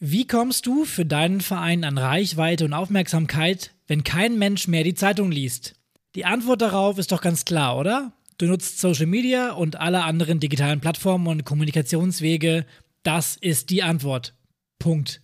Wie 0.00 0.28
kommst 0.28 0.64
du 0.66 0.84
für 0.84 1.04
deinen 1.04 1.40
Verein 1.40 1.82
an 1.82 1.98
Reichweite 1.98 2.64
und 2.64 2.72
Aufmerksamkeit, 2.72 3.72
wenn 3.88 4.04
kein 4.04 4.38
Mensch 4.38 4.68
mehr 4.68 4.84
die 4.84 4.94
Zeitung 4.94 5.32
liest? 5.32 5.74
Die 6.14 6.24
Antwort 6.24 6.62
darauf 6.62 6.98
ist 6.98 7.10
doch 7.10 7.20
ganz 7.20 7.44
klar, 7.44 7.76
oder? 7.76 8.12
Du 8.38 8.46
nutzt 8.46 8.78
Social 8.78 9.06
Media 9.06 9.50
und 9.50 9.74
alle 9.74 10.04
anderen 10.04 10.38
digitalen 10.38 10.78
Plattformen 10.78 11.26
und 11.26 11.44
Kommunikationswege. 11.44 12.64
Das 13.02 13.36
ist 13.36 13.70
die 13.70 13.82
Antwort. 13.82 14.34
Punkt. 14.78 15.20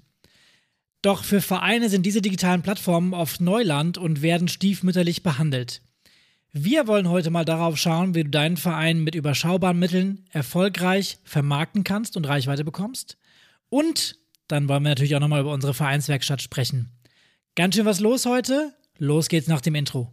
Doch 1.02 1.22
für 1.22 1.41
Vereine 1.41 1.88
sind 1.88 2.04
diese 2.04 2.20
digitalen 2.20 2.62
Plattformen 2.62 3.14
oft 3.14 3.41
Neuland 3.41 3.96
und 3.96 4.22
werden 4.22 4.48
stiefmütterlich 4.48 5.22
behandelt. 5.22 5.82
Wir 6.50 6.88
wollen 6.88 7.09
heute 7.09 7.30
mal 7.30 7.45
darauf 7.45 7.77
schauen, 7.77 8.16
wie 8.16 8.25
du 8.25 8.30
deinen 8.30 8.56
Verein 8.56 9.04
mit 9.04 9.14
überschaubaren 9.14 9.79
Mitteln 9.79 10.25
erfolgreich 10.30 11.18
vermarkten 11.22 11.84
kannst 11.84 12.16
und 12.16 12.27
Reichweite 12.27 12.64
bekommst. 12.64 13.18
Und 13.68 14.18
dann 14.48 14.68
wollen 14.68 14.82
wir 14.82 14.90
natürlich 14.90 15.16
auch 15.16 15.20
nochmal 15.20 15.40
über 15.40 15.52
unsere 15.52 15.74
Vereinswerkstatt 15.74 16.42
sprechen. 16.42 16.93
Ganz 17.54 17.75
schön 17.75 17.86
was 17.86 18.00
los 18.00 18.26
heute. 18.26 18.75
Los 18.98 19.29
geht's 19.29 19.48
nach 19.48 19.61
dem 19.61 19.75
Intro. 19.75 20.12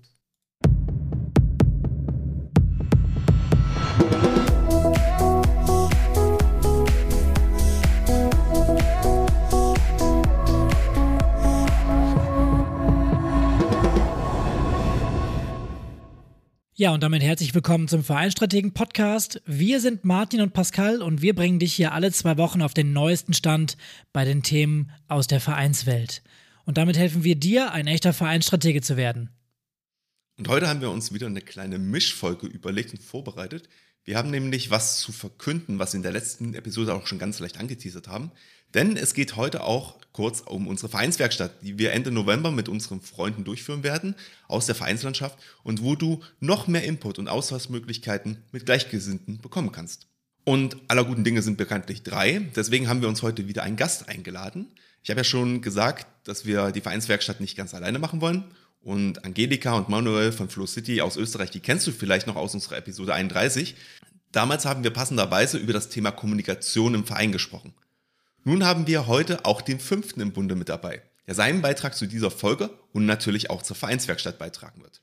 Ja, 16.81 16.95
und 16.95 17.03
damit 17.03 17.21
herzlich 17.21 17.53
willkommen 17.53 17.87
zum 17.87 18.03
Vereinstrategen 18.03 18.73
Podcast. 18.73 19.39
Wir 19.45 19.79
sind 19.79 20.03
Martin 20.03 20.41
und 20.41 20.51
Pascal 20.51 21.03
und 21.03 21.21
wir 21.21 21.35
bringen 21.35 21.59
dich 21.59 21.75
hier 21.75 21.91
alle 21.91 22.11
zwei 22.11 22.39
Wochen 22.39 22.63
auf 22.63 22.73
den 22.73 22.91
neuesten 22.91 23.35
Stand 23.35 23.77
bei 24.13 24.25
den 24.25 24.41
Themen 24.41 24.89
aus 25.07 25.27
der 25.27 25.39
Vereinswelt. 25.39 26.23
Und 26.65 26.79
damit 26.79 26.97
helfen 26.97 27.23
wir 27.23 27.35
dir, 27.35 27.71
ein 27.71 27.85
echter 27.85 28.13
Vereinsstratege 28.13 28.81
zu 28.81 28.97
werden. 28.97 29.29
Und 30.39 30.47
heute 30.47 30.67
haben 30.67 30.81
wir 30.81 30.89
uns 30.89 31.13
wieder 31.13 31.27
eine 31.27 31.41
kleine 31.41 31.77
Mischfolge 31.77 32.47
überlegt 32.47 32.93
und 32.93 33.03
vorbereitet. 33.03 33.69
Wir 34.03 34.17
haben 34.17 34.31
nämlich 34.31 34.71
was 34.71 34.97
zu 34.97 35.11
verkünden, 35.11 35.77
was 35.77 35.93
wir 35.93 35.97
in 35.97 36.03
der 36.03 36.13
letzten 36.13 36.55
Episode 36.55 36.95
auch 36.95 37.05
schon 37.05 37.19
ganz 37.19 37.37
leicht 37.37 37.59
angeteasert 37.59 38.07
haben. 38.07 38.31
Denn 38.73 38.97
es 38.97 39.13
geht 39.13 39.35
heute 39.35 39.63
auch 39.63 39.95
kurz 40.13 40.41
um 40.41 40.67
unsere 40.67 40.89
Vereinswerkstatt, 40.89 41.61
die 41.61 41.77
wir 41.77 41.93
Ende 41.93 42.11
November 42.11 42.51
mit 42.51 42.69
unseren 42.69 43.01
Freunden 43.01 43.43
durchführen 43.43 43.83
werden 43.83 44.15
aus 44.47 44.65
der 44.65 44.75
Vereinslandschaft 44.75 45.37
und 45.63 45.83
wo 45.83 45.95
du 45.95 46.21
noch 46.39 46.67
mehr 46.67 46.83
Input 46.83 47.19
und 47.19 47.27
Austauschmöglichkeiten 47.27 48.43
mit 48.51 48.65
Gleichgesinnten 48.65 49.39
bekommen 49.39 49.71
kannst. 49.71 50.07
Und 50.43 50.77
aller 50.87 51.05
guten 51.05 51.23
Dinge 51.23 51.41
sind 51.41 51.57
bekanntlich 51.57 52.03
drei. 52.03 52.41
Deswegen 52.55 52.89
haben 52.89 53.01
wir 53.01 53.09
uns 53.09 53.21
heute 53.21 53.47
wieder 53.47 53.63
einen 53.63 53.77
Gast 53.77 54.09
eingeladen. 54.09 54.67
Ich 55.03 55.09
habe 55.09 55.19
ja 55.19 55.23
schon 55.23 55.61
gesagt, 55.61 56.07
dass 56.27 56.45
wir 56.45 56.71
die 56.71 56.81
Vereinswerkstatt 56.81 57.39
nicht 57.39 57.55
ganz 57.55 57.73
alleine 57.73 57.99
machen 57.99 58.21
wollen. 58.21 58.45
Und 58.81 59.23
Angelika 59.23 59.73
und 59.73 59.89
Manuel 59.89 60.31
von 60.31 60.49
Flow 60.49 60.65
City 60.65 61.01
aus 61.01 61.15
Österreich, 61.15 61.51
die 61.51 61.59
kennst 61.59 61.85
du 61.85 61.91
vielleicht 61.91 62.25
noch 62.25 62.35
aus 62.35 62.55
unserer 62.55 62.77
Episode 62.77 63.13
31. 63.13 63.75
Damals 64.31 64.65
haben 64.65 64.83
wir 64.83 64.91
passenderweise 64.91 65.57
über 65.57 65.73
das 65.73 65.89
Thema 65.89 66.11
Kommunikation 66.11 66.95
im 66.95 67.05
Verein 67.05 67.31
gesprochen. 67.31 67.73
Nun 68.43 68.65
haben 68.65 68.87
wir 68.87 69.07
heute 69.07 69.45
auch 69.45 69.61
den 69.61 69.79
fünften 69.79 70.21
im 70.21 70.33
Bunde 70.33 70.55
mit 70.55 70.69
dabei, 70.69 71.01
der 71.27 71.35
seinen 71.35 71.61
Beitrag 71.61 71.95
zu 71.95 72.07
dieser 72.07 72.31
Folge 72.31 72.71
und 72.93 73.05
natürlich 73.05 73.49
auch 73.49 73.61
zur 73.61 73.75
Vereinswerkstatt 73.75 74.39
beitragen 74.39 74.81
wird. 74.81 75.01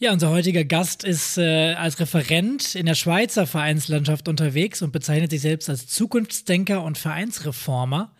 Ja, 0.00 0.12
unser 0.12 0.30
heutiger 0.30 0.64
Gast 0.64 1.02
ist 1.02 1.38
äh, 1.38 1.72
als 1.74 1.98
Referent 1.98 2.76
in 2.76 2.86
der 2.86 2.94
Schweizer 2.94 3.48
Vereinslandschaft 3.48 4.28
unterwegs 4.28 4.80
und 4.80 4.92
bezeichnet 4.92 5.30
sich 5.30 5.40
selbst 5.40 5.68
als 5.68 5.88
Zukunftsdenker 5.88 6.84
und 6.84 6.98
Vereinsreformer. 6.98 8.14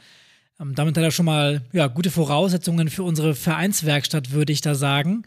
Ähm, 0.61 0.75
damit 0.75 0.97
hat 0.97 1.05
er 1.05 1.13
schon 1.13 1.27
mal 1.27 1.63
ja, 1.73 1.87
gute 1.87 2.11
Voraussetzungen 2.11 2.89
für 2.89 3.05
unsere 3.05 3.37
Vereinswerkstatt, 3.37 4.33
würde 4.33 4.53
ich 4.53 4.61
da 4.61 4.75
sagen. 4.75 5.25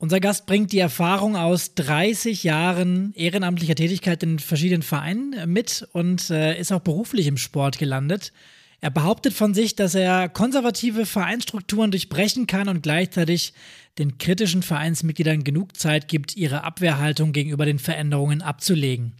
Unser 0.00 0.20
Gast 0.20 0.46
bringt 0.46 0.70
die 0.70 0.78
Erfahrung 0.78 1.34
aus 1.34 1.74
30 1.74 2.44
Jahren 2.44 3.12
ehrenamtlicher 3.14 3.74
Tätigkeit 3.74 4.22
in 4.22 4.38
verschiedenen 4.38 4.82
Vereinen 4.82 5.52
mit 5.52 5.88
und 5.92 6.30
äh, 6.30 6.56
ist 6.56 6.70
auch 6.70 6.80
beruflich 6.80 7.26
im 7.26 7.36
Sport 7.36 7.78
gelandet. 7.78 8.32
Er 8.80 8.90
behauptet 8.90 9.34
von 9.34 9.54
sich, 9.54 9.74
dass 9.74 9.96
er 9.96 10.28
konservative 10.28 11.04
Vereinsstrukturen 11.04 11.90
durchbrechen 11.90 12.46
kann 12.46 12.68
und 12.68 12.84
gleichzeitig 12.84 13.54
den 13.98 14.18
kritischen 14.18 14.62
Vereinsmitgliedern 14.62 15.42
genug 15.42 15.76
Zeit 15.76 16.06
gibt, 16.06 16.36
ihre 16.36 16.62
Abwehrhaltung 16.62 17.32
gegenüber 17.32 17.66
den 17.66 17.80
Veränderungen 17.80 18.40
abzulegen. 18.40 19.14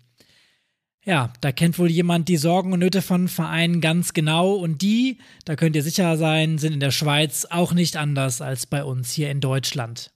Ja, 1.04 1.32
da 1.40 1.50
kennt 1.50 1.80
wohl 1.80 1.90
jemand 1.90 2.28
die 2.28 2.36
Sorgen 2.36 2.72
und 2.72 2.78
Nöte 2.78 3.02
von 3.02 3.26
Vereinen 3.26 3.80
ganz 3.80 4.12
genau 4.12 4.52
und 4.52 4.80
die, 4.82 5.18
da 5.44 5.56
könnt 5.56 5.74
ihr 5.74 5.82
sicher 5.82 6.16
sein, 6.16 6.58
sind 6.58 6.74
in 6.74 6.80
der 6.80 6.92
Schweiz 6.92 7.46
auch 7.50 7.72
nicht 7.72 7.96
anders 7.96 8.40
als 8.40 8.66
bei 8.66 8.84
uns 8.84 9.10
hier 9.10 9.30
in 9.32 9.40
Deutschland. 9.40 10.12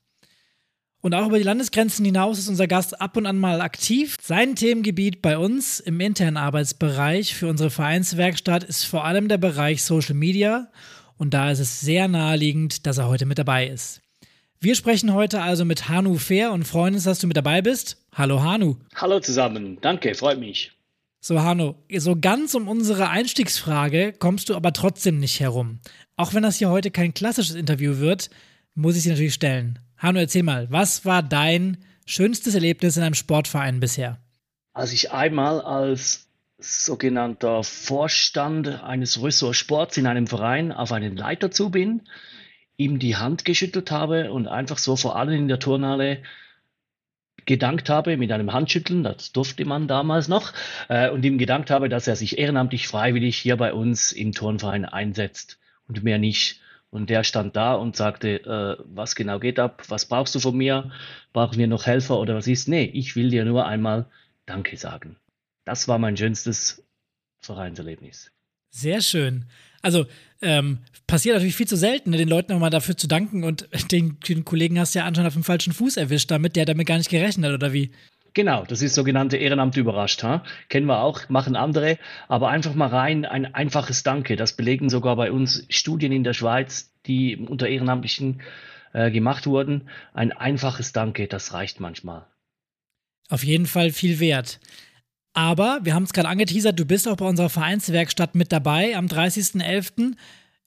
Und 1.03 1.15
auch 1.15 1.27
über 1.27 1.39
die 1.39 1.45
Landesgrenzen 1.45 2.05
hinaus 2.05 2.39
ist 2.39 2.49
unser 2.49 2.69
Gast 2.69 3.01
ab 3.01 3.17
und 3.17 3.27
an 3.27 3.37
mal 3.37 3.61
aktiv. 3.61 4.17
Sein 4.23 4.55
Themengebiet 4.55 5.21
bei 5.21 5.37
uns 5.37 5.81
im 5.81 5.99
internen 5.99 6.37
Arbeitsbereich 6.37 7.35
für 7.35 7.49
unsere 7.49 7.71
Vereinswerkstatt 7.71 8.63
ist 8.63 8.85
vor 8.85 9.05
allem 9.05 9.27
der 9.27 9.39
Bereich 9.39 9.83
Social 9.83 10.15
Media. 10.15 10.69
Und 11.19 11.35
da 11.35 11.51
ist 11.51 11.59
es 11.59 11.81
sehr 11.81 12.07
naheliegend, 12.07 12.87
dass 12.87 12.99
er 12.99 13.09
heute 13.09 13.27
mit 13.27 13.37
dabei 13.37 13.67
ist. 13.67 14.01
Wir 14.61 14.77
sprechen 14.77 15.12
heute 15.12 15.43
also 15.43 15.65
mit 15.65 15.89
Hanu 15.89 16.19
Fair 16.19 16.53
und 16.53 16.69
freuen 16.69 16.95
uns, 16.95 17.03
dass 17.03 17.19
du 17.19 17.27
mit 17.27 17.37
dabei 17.37 17.62
bist. 17.62 17.97
Hallo 18.15 18.41
Hanu. 18.41 18.77
Hallo 18.95 19.19
zusammen, 19.19 19.79
danke, 19.81 20.15
freut 20.15 20.39
mich. 20.39 20.71
So 21.21 21.43
Hanu, 21.43 21.75
so 21.97 22.15
ganz 22.15 22.55
um 22.55 22.69
unsere 22.69 23.09
Einstiegsfrage 23.09 24.12
kommst 24.12 24.51
du 24.51 24.55
aber 24.55 24.73
trotzdem 24.73 25.19
nicht 25.19 25.41
herum. 25.41 25.81
Auch 26.15 26.33
wenn 26.33 26.45
das 26.45 26.59
hier 26.59 26.71
heute 26.71 26.93
kein 26.93 27.12
klassisches 27.12 27.57
Interview 27.57 27.99
wird, 27.99 28.31
muss 28.77 28.95
ich 28.95 29.03
sie 29.03 29.11
natürlich 29.11 29.35
stellen. 29.35 29.81
Hanno, 30.03 30.19
erzähl 30.19 30.43
mal, 30.43 30.67
was 30.69 31.05
war 31.05 31.23
dein 31.23 31.79
schönstes 32.07 32.57
Erlebnis 32.57 32.97
in 32.97 33.05
einem 33.05 33.15
Sportverein 33.15 33.79
bisher? 33.79 34.19
Als 34.73 34.93
ich 34.93 35.13
einmal 35.13 35.61
als 35.61 36.27
sogenannter 36.59 37.63
Vorstand 37.63 38.83
eines 38.83 39.23
Ressortsports 39.23 39.97
in 39.99 40.09
einem 40.09 40.27
Verein 40.27 40.73
auf 40.73 40.91
einen 40.91 41.17
Leiter 41.17 41.53
zu 41.53 41.71
bin, 41.71 42.03
ihm 42.77 42.99
die 42.99 43.15
Hand 43.15 43.45
geschüttelt 43.45 43.93
habe 43.93 44.33
und 44.33 44.49
einfach 44.49 44.79
so 44.79 44.97
vor 44.97 45.15
allem 45.15 45.35
in 45.35 45.49
der 45.49 45.61
Turnhalle 45.61 46.25
gedankt 47.45 47.89
habe 47.89 48.17
mit 48.17 48.33
einem 48.33 48.53
Handschütteln, 48.53 49.05
das 49.05 49.31
durfte 49.31 49.65
man 49.65 49.87
damals 49.87 50.27
noch, 50.27 50.53
äh, 50.89 51.11
und 51.11 51.25
ihm 51.25 51.39
gedankt 51.39 51.71
habe, 51.71 51.89
dass 51.89 52.09
er 52.09 52.17
sich 52.17 52.39
ehrenamtlich 52.39 52.89
freiwillig 52.89 53.39
hier 53.39 53.57
bei 53.57 53.73
uns 53.73 54.11
im 54.11 54.33
Turnverein 54.33 54.85
einsetzt 54.85 55.61
und 55.87 56.03
mehr 56.03 56.19
nicht. 56.19 56.61
Und 56.93 57.09
der 57.09 57.25
stand 57.25 57.57
da 57.57 57.73
und 57.75 57.97
sagte, 57.97 58.45
äh, 58.45 58.85
was 58.85 59.15
genau 59.15 59.39
geht 59.41 59.59
ab? 59.59 59.83
Was 59.89 60.05
brauchst 60.05 60.35
du 60.35 60.41
von 60.41 60.55
mir? 60.55 60.93
Brauchen 61.33 61.59
wir 61.59 61.67
noch 61.67 61.87
Helfer 61.87 62.19
oder 62.19 62.35
was 62.35 62.47
ist? 62.47 62.69
Nee, 62.69 62.85
ich 62.85 63.17
will 63.17 63.31
dir 63.31 63.47
nur 63.47 63.65
einmal 63.65 64.05
Danke 64.45 64.77
sagen. 64.77 65.17
Das 65.65 65.89
war 65.89 65.99
mein 65.99 66.19
schönstes 66.19 66.85
Vereinserlebnis. 67.41 68.31
Sehr 68.69 69.01
schön. 69.01 69.47
Also 69.81 70.05
ähm, 70.43 70.81
passiert 71.07 71.35
natürlich 71.35 71.57
viel 71.57 71.67
zu 71.67 71.79
selten, 71.79 72.11
ne, 72.11 72.19
den 72.19 72.29
Leuten 72.29 72.53
nochmal 72.53 72.69
dafür 72.69 72.97
zu 72.97 73.07
danken 73.07 73.43
und 73.43 73.69
den, 73.91 74.21
den 74.29 74.45
Kollegen 74.45 74.79
hast 74.79 74.95
du 74.95 74.99
ja 74.99 75.07
anscheinend 75.07 75.29
auf 75.29 75.35
dem 75.35 75.45
falschen 75.45 75.73
Fuß 75.73 75.97
erwischt 75.97 76.31
damit, 76.31 76.57
der 76.57 76.67
damit 76.67 76.87
gar 76.87 76.99
nicht 76.99 77.11
gerechnet 77.11 77.47
hat, 77.47 77.55
oder 77.55 77.73
wie? 77.73 77.91
Genau, 78.34 78.65
das 78.65 78.81
ist 78.81 78.94
sogenannte 78.94 79.37
Ehrenamt 79.37 79.76
überrascht. 79.76 80.22
Ha? 80.22 80.43
Kennen 80.69 80.87
wir 80.87 81.00
auch, 81.00 81.28
machen 81.28 81.54
andere. 81.54 81.98
Aber 82.28 82.48
einfach 82.48 82.75
mal 82.75 82.88
rein 82.88 83.25
ein 83.25 83.54
einfaches 83.54 84.03
Danke. 84.03 84.37
Das 84.37 84.54
belegen 84.54 84.88
sogar 84.88 85.16
bei 85.16 85.31
uns 85.31 85.66
Studien 85.69 86.12
in 86.12 86.25
der 86.25 86.32
Schweiz, 86.32 86.93
die 87.06 87.37
unter 87.37 87.69
Ehrenamtlichen 87.69 88.41
äh, 88.93 89.10
gemacht 89.10 89.47
wurden. 89.47 89.88
Ein 90.15 90.32
einfaches 90.32 90.93
Danke, 90.93 91.28
das 91.28 91.53
reicht 91.53 91.81
manchmal. 91.81 92.26
Auf 93.28 93.44
jeden 93.44 93.66
Fall 93.66 93.91
viel 93.91 94.20
wert. 94.20 94.60
Aber 95.34 95.81
wir 95.82 95.94
haben 95.94 96.03
es 96.04 96.12
gerade 96.12 96.28
angeteasert, 96.28 96.78
du 96.78 96.84
bist 96.84 97.09
auch 97.09 97.16
bei 97.16 97.26
unserer 97.26 97.49
Vereinswerkstatt 97.49 98.34
mit 98.34 98.53
dabei 98.53 98.97
am 98.97 99.06
30.11. 99.06 100.14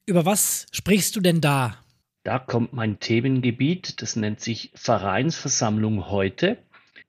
Über 0.08 0.26
was 0.26 0.66
sprichst 0.72 1.16
du 1.16 1.20
denn 1.20 1.42
da? 1.42 1.78
Da 2.24 2.40
kommt 2.40 2.74
mein 2.74 3.00
Themengebiet, 3.00 4.02
das 4.02 4.16
nennt 4.16 4.40
sich 4.40 4.72
Vereinsversammlung 4.74 6.10
heute. 6.10 6.58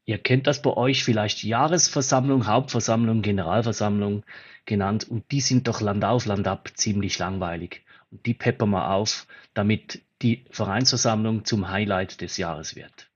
Ihr 0.07 0.19
kennt 0.19 0.47
das 0.47 0.63
bei 0.63 0.71
euch 0.71 1.03
vielleicht 1.03 1.43
Jahresversammlung, 1.43 2.47
Hauptversammlung, 2.47 3.23
Generalversammlung 3.23 4.23
genannt 4.65 5.05
und 5.09 5.31
die 5.33 5.41
sind 5.41 5.67
doch 5.67 5.81
Land 5.81 6.05
auf, 6.05 6.27
Land 6.27 6.47
ab 6.47 6.71
ziemlich 6.75 7.19
langweilig. 7.19 7.83
Und 8.13 8.25
die 8.25 8.35
peppern 8.35 8.71
wir 8.71 8.91
auf, 8.91 9.27
damit 9.53 10.03
die 10.23 10.45
Vereinsversammlung 10.51 11.45
zum 11.45 11.69
Highlight 11.69 12.21
des 12.21 12.37
Jahres 12.37 12.77
wird. 12.77 13.09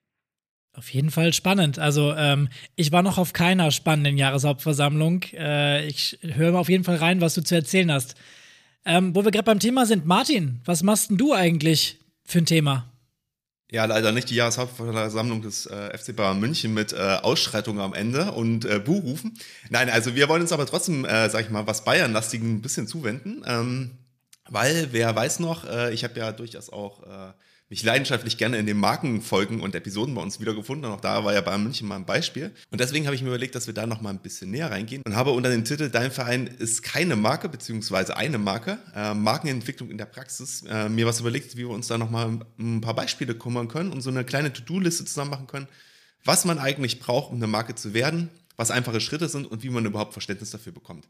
Auf 0.72 0.90
jeden 0.92 1.10
Fall 1.10 1.32
spannend. 1.32 1.78
Also 1.78 2.12
ähm, 2.14 2.48
ich 2.74 2.90
war 2.90 3.02
noch 3.02 3.18
auf 3.18 3.32
keiner 3.32 3.70
spannenden 3.70 4.16
Jahreshauptversammlung. 4.16 5.22
Äh, 5.32 5.86
ich 5.86 6.18
höre 6.22 6.58
auf 6.58 6.68
jeden 6.68 6.84
Fall 6.84 6.96
rein, 6.96 7.20
was 7.20 7.34
du 7.34 7.42
zu 7.42 7.54
erzählen 7.54 7.92
hast. 7.92 8.16
Ähm, 8.84 9.14
wo 9.14 9.24
wir 9.24 9.30
gerade 9.30 9.44
beim 9.44 9.60
Thema 9.60 9.86
sind, 9.86 10.06
Martin, 10.06 10.60
was 10.64 10.82
machst 10.82 11.10
denn 11.10 11.18
du 11.18 11.34
eigentlich 11.34 11.98
für 12.24 12.38
ein 12.38 12.46
Thema? 12.46 12.89
Ja, 13.72 13.84
leider 13.84 14.10
nicht 14.10 14.30
die 14.30 14.34
Jahreshauptversammlung 14.34 15.42
des 15.42 15.66
äh, 15.66 15.96
FC 15.96 16.14
Bayern 16.16 16.40
München 16.40 16.74
mit 16.74 16.92
äh, 16.92 17.18
Ausschreitungen 17.22 17.80
am 17.80 17.94
Ende 17.94 18.32
und 18.32 18.64
äh, 18.64 18.80
Buhrufen. 18.80 19.38
Nein, 19.68 19.88
also 19.88 20.16
wir 20.16 20.28
wollen 20.28 20.42
uns 20.42 20.52
aber 20.52 20.66
trotzdem, 20.66 21.04
äh, 21.04 21.30
sag 21.30 21.44
ich 21.44 21.50
mal, 21.50 21.66
was 21.68 21.84
Bayern-lastigen 21.84 22.56
ein 22.56 22.62
bisschen 22.62 22.88
zuwenden. 22.88 23.44
Ähm, 23.46 23.92
Weil, 24.48 24.88
wer 24.90 25.14
weiß 25.14 25.38
noch, 25.38 25.64
äh, 25.68 25.94
ich 25.94 26.02
habe 26.02 26.18
ja 26.18 26.32
durchaus 26.32 26.70
auch 26.70 27.04
äh, 27.04 27.32
mich 27.70 27.84
leidenschaftlich 27.84 28.36
gerne 28.36 28.58
in 28.58 28.66
den 28.66 28.76
Markenfolgen 28.76 29.60
und 29.60 29.76
Episoden 29.76 30.16
bei 30.16 30.20
uns 30.20 30.40
wiedergefunden. 30.40 30.90
Und 30.90 30.98
auch 30.98 31.00
da 31.00 31.24
war 31.24 31.32
ja 31.32 31.40
Bayern 31.40 31.62
München 31.62 31.86
mal 31.86 31.94
ein 31.94 32.04
Beispiel. 32.04 32.50
Und 32.72 32.80
deswegen 32.80 33.06
habe 33.06 33.14
ich 33.14 33.22
mir 33.22 33.28
überlegt, 33.28 33.54
dass 33.54 33.68
wir 33.68 33.74
da 33.74 33.86
noch 33.86 34.00
mal 34.00 34.10
ein 34.10 34.18
bisschen 34.18 34.50
näher 34.50 34.72
reingehen 34.72 35.02
und 35.06 35.14
habe 35.14 35.30
unter 35.30 35.50
dem 35.50 35.64
Titel 35.64 35.88
Dein 35.88 36.10
Verein 36.10 36.48
ist 36.48 36.82
keine 36.82 37.14
Marke, 37.14 37.48
beziehungsweise 37.48 38.16
eine 38.16 38.38
Marke, 38.38 38.78
äh, 38.92 39.14
Markenentwicklung 39.14 39.88
in 39.88 39.98
der 39.98 40.06
Praxis, 40.06 40.64
äh, 40.68 40.88
mir 40.88 41.06
was 41.06 41.20
überlegt, 41.20 41.54
wie 41.54 41.60
wir 41.60 41.70
uns 41.70 41.86
da 41.86 41.96
noch 41.96 42.10
mal 42.10 42.40
ein 42.58 42.80
paar 42.80 42.94
Beispiele 42.94 43.36
kümmern 43.36 43.68
können 43.68 43.92
und 43.92 44.00
so 44.00 44.10
eine 44.10 44.24
kleine 44.24 44.52
To-Do-Liste 44.52 45.04
zusammen 45.04 45.30
machen 45.30 45.46
können, 45.46 45.68
was 46.24 46.44
man 46.44 46.58
eigentlich 46.58 46.98
braucht, 46.98 47.30
um 47.30 47.36
eine 47.36 47.46
Marke 47.46 47.76
zu 47.76 47.94
werden, 47.94 48.30
was 48.56 48.72
einfache 48.72 49.00
Schritte 49.00 49.28
sind 49.28 49.46
und 49.46 49.62
wie 49.62 49.70
man 49.70 49.86
überhaupt 49.86 50.12
Verständnis 50.12 50.50
dafür 50.50 50.72
bekommt. 50.72 51.06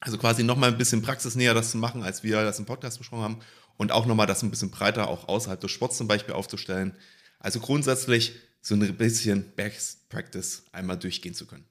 Also 0.00 0.16
quasi 0.16 0.42
noch 0.42 0.56
mal 0.56 0.70
ein 0.70 0.78
bisschen 0.78 1.02
praxisnäher 1.02 1.52
das 1.52 1.72
zu 1.72 1.76
machen, 1.76 2.02
als 2.02 2.22
wir 2.22 2.42
das 2.44 2.58
im 2.58 2.64
Podcast 2.64 2.98
besprochen 2.98 3.24
haben 3.24 3.40
und 3.78 3.92
auch 3.92 4.04
nochmal 4.04 4.26
das 4.26 4.42
ein 4.42 4.50
bisschen 4.50 4.70
breiter 4.70 5.08
auch 5.08 5.28
außerhalb 5.28 5.58
des 5.58 5.70
Sports 5.70 5.96
zum 5.96 6.08
Beispiel 6.08 6.34
aufzustellen. 6.34 6.94
Also 7.38 7.60
grundsätzlich 7.60 8.34
so 8.60 8.74
ein 8.74 8.96
bisschen 8.96 9.52
Best 9.56 10.10
Practice 10.10 10.64
einmal 10.72 10.98
durchgehen 10.98 11.32
zu 11.32 11.46
können. 11.46 11.64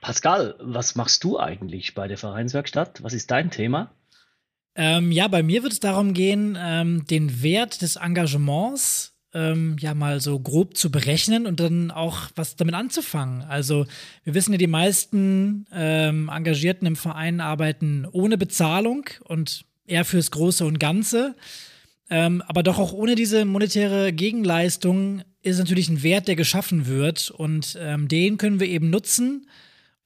Pascal, 0.00 0.56
was 0.58 0.96
machst 0.96 1.22
du 1.22 1.38
eigentlich 1.38 1.94
bei 1.94 2.08
der 2.08 2.18
Vereinswerkstatt? 2.18 3.02
Was 3.02 3.12
ist 3.12 3.30
dein 3.30 3.50
Thema? 3.50 3.94
Ähm, 4.74 5.12
ja, 5.12 5.28
bei 5.28 5.42
mir 5.42 5.62
wird 5.62 5.72
es 5.72 5.80
darum 5.80 6.14
gehen, 6.14 6.58
ähm, 6.60 7.06
den 7.06 7.42
Wert 7.42 7.80
des 7.80 7.96
Engagements 7.96 9.12
ähm, 9.32 9.76
ja 9.80 9.94
mal 9.94 10.20
so 10.20 10.38
grob 10.38 10.76
zu 10.76 10.90
berechnen 10.90 11.46
und 11.46 11.60
dann 11.60 11.90
auch 11.90 12.28
was 12.34 12.56
damit 12.56 12.74
anzufangen. 12.74 13.42
Also 13.42 13.86
wir 14.24 14.34
wissen 14.34 14.52
ja, 14.52 14.58
die 14.58 14.66
meisten 14.66 15.66
ähm, 15.72 16.30
Engagierten 16.32 16.86
im 16.86 16.96
Verein 16.96 17.40
arbeiten 17.40 18.06
ohne 18.10 18.38
Bezahlung 18.38 19.08
und 19.24 19.64
eher 19.86 20.04
fürs 20.04 20.30
Große 20.30 20.64
und 20.64 20.78
Ganze. 20.78 21.34
Ähm, 22.10 22.42
aber 22.46 22.62
doch 22.62 22.78
auch 22.78 22.92
ohne 22.92 23.14
diese 23.14 23.44
monetäre 23.44 24.12
Gegenleistung 24.12 25.22
ist 25.42 25.58
natürlich 25.58 25.88
ein 25.88 26.02
Wert, 26.02 26.28
der 26.28 26.36
geschaffen 26.36 26.86
wird. 26.86 27.30
Und 27.30 27.76
ähm, 27.80 28.08
den 28.08 28.38
können 28.38 28.60
wir 28.60 28.68
eben 28.68 28.90
nutzen, 28.90 29.48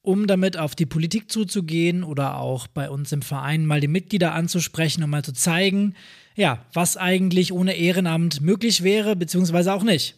um 0.01 0.27
damit 0.27 0.57
auf 0.57 0.75
die 0.75 0.85
Politik 0.85 1.31
zuzugehen 1.31 2.03
oder 2.03 2.37
auch 2.37 2.67
bei 2.67 2.89
uns 2.89 3.11
im 3.11 3.21
Verein 3.21 3.65
mal 3.65 3.81
die 3.81 3.87
Mitglieder 3.87 4.33
anzusprechen 4.33 5.03
und 5.03 5.09
mal 5.09 5.23
zu 5.23 5.33
zeigen, 5.33 5.95
ja, 6.35 6.65
was 6.73 6.95
eigentlich 6.95 7.51
ohne 7.51 7.75
Ehrenamt 7.75 8.41
möglich 8.41 8.83
wäre, 8.83 9.15
beziehungsweise 9.15 9.73
auch 9.73 9.83
nicht. 9.83 10.15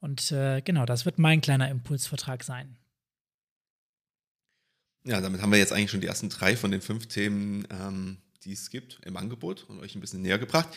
Und 0.00 0.32
äh, 0.32 0.60
genau, 0.62 0.84
das 0.84 1.04
wird 1.04 1.20
mein 1.20 1.40
kleiner 1.40 1.70
Impulsvertrag 1.70 2.42
sein. 2.42 2.76
Ja, 5.04 5.20
damit 5.20 5.40
haben 5.40 5.52
wir 5.52 5.58
jetzt 5.58 5.72
eigentlich 5.72 5.90
schon 5.90 6.00
die 6.00 6.06
ersten 6.08 6.28
drei 6.28 6.56
von 6.56 6.72
den 6.72 6.80
fünf 6.80 7.06
Themen 7.06 7.66
ähm, 7.70 8.18
die 8.44 8.52
es 8.52 8.70
gibt 8.70 9.00
im 9.04 9.16
Angebot 9.16 9.64
und 9.68 9.80
euch 9.80 9.94
ein 9.94 10.00
bisschen 10.00 10.22
näher 10.22 10.38
gebracht. 10.38 10.68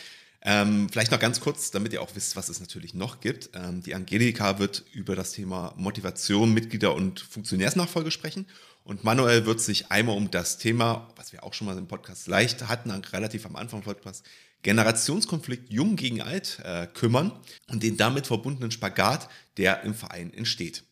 Ähm, 0.42 0.88
vielleicht 0.90 1.10
noch 1.10 1.18
ganz 1.18 1.40
kurz, 1.40 1.70
damit 1.70 1.92
ihr 1.92 2.02
auch 2.02 2.14
wisst, 2.14 2.36
was 2.36 2.48
es 2.48 2.60
natürlich 2.60 2.94
noch 2.94 3.20
gibt. 3.20 3.50
Ähm, 3.54 3.82
die 3.82 3.94
Angelika 3.94 4.58
wird 4.58 4.84
über 4.92 5.16
das 5.16 5.32
Thema 5.32 5.74
Motivation, 5.76 6.54
Mitglieder 6.54 6.94
und 6.94 7.20
Funktionärsnachfolge 7.20 8.10
sprechen. 8.10 8.46
Und 8.84 9.02
Manuel 9.02 9.46
wird 9.46 9.60
sich 9.60 9.90
einmal 9.90 10.16
um 10.16 10.30
das 10.30 10.58
Thema, 10.58 11.08
was 11.16 11.32
wir 11.32 11.42
auch 11.42 11.54
schon 11.54 11.66
mal 11.66 11.76
im 11.76 11.88
Podcast 11.88 12.28
leicht 12.28 12.68
hatten, 12.68 12.90
relativ 12.90 13.44
am 13.44 13.56
Anfang 13.56 13.82
Podcast, 13.82 14.24
Generationskonflikt 14.62 15.72
Jung 15.72 15.96
gegen 15.96 16.22
Alt 16.22 16.60
äh, 16.64 16.86
kümmern 16.86 17.32
und 17.68 17.82
den 17.82 17.96
damit 17.96 18.28
verbundenen 18.28 18.70
Spagat, 18.70 19.28
der 19.56 19.82
im 19.82 19.94
Verein 19.94 20.32
entsteht. 20.32 20.84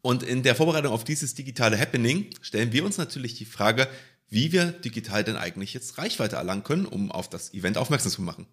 Und 0.00 0.22
in 0.22 0.42
der 0.42 0.54
Vorbereitung 0.54 0.92
auf 0.92 1.04
dieses 1.04 1.34
digitale 1.34 1.78
Happening 1.78 2.30
stellen 2.40 2.72
wir 2.72 2.84
uns 2.84 2.96
natürlich 2.96 3.34
die 3.34 3.44
Frage, 3.44 3.88
wie 4.28 4.52
wir 4.52 4.72
digital 4.72 5.24
denn 5.24 5.36
eigentlich 5.36 5.74
jetzt 5.74 5.98
Reichweite 5.98 6.36
erlangen 6.36 6.64
können, 6.64 6.86
um 6.86 7.12
auf 7.12 7.28
das 7.28 7.54
Event 7.54 7.78
aufmerksam 7.78 8.12
zu 8.12 8.22
machen. 8.22 8.46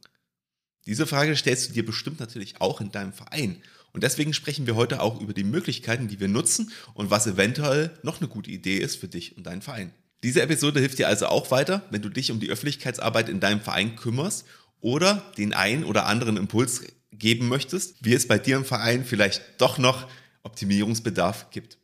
Diese 0.85 1.07
Frage 1.07 1.35
stellst 1.35 1.69
du 1.69 1.73
dir 1.73 1.85
bestimmt 1.85 2.19
natürlich 2.19 2.59
auch 2.59 2.81
in 2.81 2.91
deinem 2.91 3.13
Verein. 3.13 3.61
Und 3.93 4.03
deswegen 4.03 4.33
sprechen 4.33 4.65
wir 4.65 4.75
heute 4.75 5.01
auch 5.01 5.21
über 5.21 5.33
die 5.33 5.43
Möglichkeiten, 5.43 6.07
die 6.07 6.19
wir 6.19 6.27
nutzen 6.27 6.71
und 6.93 7.09
was 7.09 7.27
eventuell 7.27 7.91
noch 8.03 8.19
eine 8.19 8.27
gute 8.27 8.51
Idee 8.51 8.77
ist 8.77 8.95
für 8.97 9.07
dich 9.07 9.37
und 9.37 9.45
deinen 9.45 9.61
Verein. 9.61 9.93
Diese 10.23 10.41
Episode 10.41 10.79
hilft 10.79 10.99
dir 10.99 11.07
also 11.07 11.27
auch 11.27 11.51
weiter, 11.51 11.83
wenn 11.89 12.01
du 12.01 12.09
dich 12.09 12.31
um 12.31 12.39
die 12.39 12.49
Öffentlichkeitsarbeit 12.49 13.29
in 13.29 13.39
deinem 13.39 13.61
Verein 13.61 13.95
kümmerst 13.95 14.45
oder 14.79 15.31
den 15.37 15.53
einen 15.53 15.83
oder 15.83 16.05
anderen 16.07 16.37
Impuls 16.37 16.81
geben 17.11 17.47
möchtest, 17.47 18.03
wie 18.03 18.13
es 18.13 18.27
bei 18.27 18.39
dir 18.39 18.57
im 18.57 18.65
Verein 18.65 19.05
vielleicht 19.05 19.41
doch 19.59 19.77
noch 19.77 20.07
Optimierungsbedarf 20.43 21.51
gibt. 21.51 21.77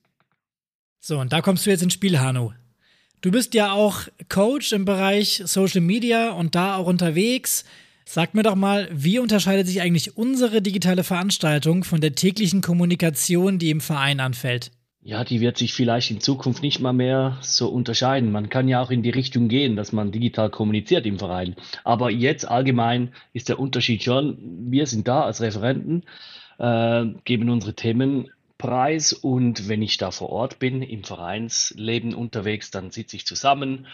So, 0.99 1.19
und 1.19 1.31
da 1.31 1.41
kommst 1.41 1.65
du 1.65 1.69
jetzt 1.69 1.83
ins 1.83 1.93
Spiel, 1.93 2.19
Hanno. 2.19 2.53
Du 3.21 3.31
bist 3.31 3.53
ja 3.53 3.73
auch 3.73 4.03
Coach 4.29 4.71
im 4.71 4.85
Bereich 4.85 5.41
Social 5.43 5.81
Media 5.81 6.31
und 6.31 6.55
da 6.55 6.77
auch 6.77 6.87
unterwegs. 6.87 7.65
Sag 8.05 8.33
mir 8.33 8.43
doch 8.43 8.55
mal, 8.55 8.87
wie 8.93 9.19
unterscheidet 9.19 9.67
sich 9.67 9.81
eigentlich 9.81 10.15
unsere 10.15 10.61
digitale 10.61 11.03
Veranstaltung 11.03 11.83
von 11.83 11.99
der 11.99 12.15
täglichen 12.15 12.61
Kommunikation, 12.61 13.59
die 13.59 13.71
im 13.71 13.81
Verein 13.81 14.21
anfällt? 14.21 14.71
Ja, 15.01 15.25
die 15.25 15.41
wird 15.41 15.57
sich 15.57 15.73
vielleicht 15.73 16.11
in 16.11 16.21
Zukunft 16.21 16.63
nicht 16.63 16.79
mal 16.79 16.93
mehr 16.93 17.37
so 17.41 17.67
unterscheiden. 17.67 18.31
Man 18.31 18.47
kann 18.47 18.69
ja 18.69 18.81
auch 18.81 18.89
in 18.89 19.03
die 19.03 19.09
Richtung 19.09 19.49
gehen, 19.49 19.75
dass 19.75 19.91
man 19.91 20.13
digital 20.13 20.49
kommuniziert 20.49 21.05
im 21.05 21.19
Verein. 21.19 21.57
Aber 21.83 22.11
jetzt 22.11 22.47
allgemein 22.47 23.11
ist 23.33 23.49
der 23.49 23.59
Unterschied 23.59 24.01
schon, 24.01 24.37
wir 24.71 24.87
sind 24.87 25.09
da 25.09 25.23
als 25.23 25.41
Referenten, 25.41 26.03
äh, 26.57 27.05
geben 27.25 27.49
unsere 27.49 27.73
Themen 27.73 28.29
Preis 28.59 29.13
und 29.13 29.67
wenn 29.67 29.81
ich 29.81 29.97
da 29.97 30.11
vor 30.11 30.29
Ort 30.29 30.59
bin, 30.59 30.83
im 30.83 31.03
Vereinsleben 31.03 32.13
unterwegs, 32.13 32.69
dann 32.69 32.91
sitze 32.91 33.15
ich 33.15 33.25
zusammen, 33.25 33.87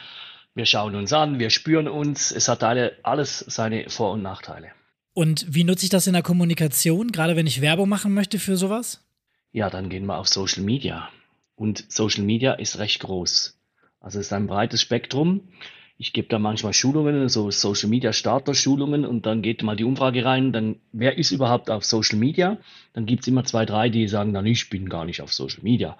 wir 0.56 0.66
schauen 0.66 0.96
uns 0.96 1.14
an, 1.14 1.40
wir 1.40 1.50
spüren 1.52 1.88
uns. 1.88 2.32
Es 2.32 2.50
hat 2.50 2.64
alle, 2.64 2.98
alles 3.04 3.40
seine 3.40 3.90
Vor- 3.90 4.14
und 4.14 4.22
Nachteile. 4.22 4.72
Und 5.14 5.46
wie 5.48 5.64
nutze 5.64 5.86
ich 5.86 5.90
das 5.90 6.08
in 6.08 6.14
der 6.14 6.24
Kommunikation, 6.24 7.12
gerade 7.12 7.36
wenn 7.36 7.48
ich 7.48 7.62
Werbung 7.62 7.88
machen 7.88 8.14
möchte 8.14 8.40
für 8.40 8.58
sowas? 8.58 9.06
Ja, 9.52 9.70
dann 9.70 9.88
gehen 9.90 10.06
wir 10.06 10.18
auf 10.18 10.28
Social 10.28 10.64
Media. 10.64 11.10
Und 11.56 11.86
Social 11.90 12.24
Media 12.24 12.54
ist 12.54 12.80
recht 12.80 13.02
groß. 13.02 13.58
Also 14.02 14.20
es 14.20 14.28
ist 14.28 14.34
ein 14.34 14.48
breites 14.48 14.82
Spektrum. 14.82 15.48
Ich 15.97 16.12
gebe 16.12 16.27
da 16.27 16.39
manchmal 16.39 16.74
Schulungen, 16.74 17.30
so 17.30 17.50
Social 17.51 17.89
Media 17.89 18.12
Starter 18.12 18.53
Schulungen 18.53 19.06
und 19.06 19.25
dann 19.25 19.42
geht 19.42 19.63
mal 19.63 19.77
die 19.77 19.86
Umfrage 19.86 20.25
rein, 20.25 20.51
dann 20.51 20.75
wer 20.92 21.18
ist 21.18 21.31
überhaupt 21.31 21.69
auf 21.69 21.86
Social 21.86 22.19
Media? 22.19 22.57
Dann 22.94 23.06
gibt 23.06 23.21
es 23.24 23.27
immer 23.27 23.45
zwei, 23.45 23.65
drei, 23.65 23.89
die 23.89 24.07
sagen 24.07 24.33
dann, 24.33 24.45
ich 24.45 24.69
bin 24.69 24.89
gar 24.89 25.06
nicht 25.06 25.21
auf 25.21 25.33
Social 25.33 25.63
Media. 25.63 25.97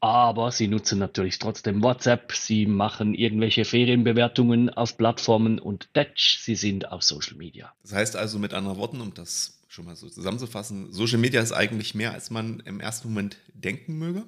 Aber 0.00 0.52
sie 0.52 0.68
nutzen 0.68 1.00
natürlich 1.00 1.40
trotzdem 1.40 1.82
WhatsApp, 1.82 2.32
sie 2.32 2.66
machen 2.66 3.14
irgendwelche 3.14 3.64
Ferienbewertungen 3.64 4.70
auf 4.70 4.96
Plattformen 4.96 5.58
und 5.58 5.88
Datch, 5.94 6.38
sie 6.40 6.54
sind 6.54 6.92
auf 6.92 7.02
Social 7.02 7.36
Media. 7.36 7.72
Das 7.82 7.92
heißt 7.92 8.14
also 8.14 8.38
mit 8.38 8.54
anderen 8.54 8.78
Worten, 8.78 9.00
um 9.00 9.12
das 9.14 9.60
schon 9.66 9.86
mal 9.86 9.96
so 9.96 10.08
zusammenzufassen, 10.08 10.92
Social 10.92 11.18
Media 11.18 11.40
ist 11.40 11.52
eigentlich 11.52 11.96
mehr, 11.96 12.12
als 12.12 12.30
man 12.30 12.60
im 12.60 12.78
ersten 12.78 13.08
Moment 13.08 13.38
denken 13.52 13.98
möge. 13.98 14.22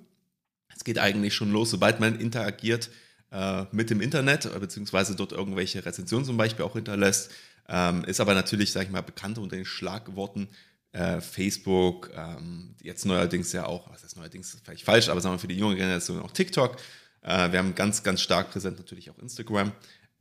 Es 0.75 0.83
geht 0.83 0.99
eigentlich 0.99 1.35
schon 1.35 1.53
los, 1.53 1.71
sobald 1.71 2.01
man 2.01 2.19
interagiert 2.19 2.91
äh, 3.33 3.65
mit 3.73 3.91
dem 3.91 4.01
Internet, 4.01 4.47
äh, 4.47 4.59
beziehungsweise 4.59 5.15
dort 5.17 5.33
irgendwelche 5.33 5.85
Rezensionen 5.85 6.25
zum 6.25 6.37
Beispiel 6.37 6.65
auch 6.65 6.75
hinterlässt. 6.75 7.31
Ähm, 7.69 8.05
ist 8.05 8.21
aber 8.21 8.35
natürlich, 8.35 8.73
sage 8.73 8.87
ich 8.87 8.93
mal, 8.93 9.03
bekannt 9.03 9.39
unter 9.39 9.57
den 9.57 9.65
Schlagworten 9.65 10.49
äh, 10.93 11.21
Facebook, 11.21 12.11
ähm, 12.17 12.75
jetzt 12.83 13.07
neuerdings 13.07 13.53
ja 13.53 13.67
auch, 13.67 13.89
was 13.91 14.03
ist 14.03 14.17
neuerdings 14.17 14.59
vielleicht 14.65 14.85
falsch, 14.85 15.09
aber 15.09 15.21
sagen 15.21 15.37
wir 15.37 15.39
für 15.39 15.49
die 15.49 15.59
junge 15.59 15.77
Generation 15.77 16.21
auch 16.21 16.33
TikTok. 16.33 16.77
Äh, 17.23 17.53
wir 17.53 17.59
haben 17.61 17.75
ganz, 17.75 18.03
ganz 18.03 18.21
stark 18.21 18.51
präsent 18.51 18.79
natürlich 18.79 19.11
auch 19.11 19.19
Instagram. 19.19 19.73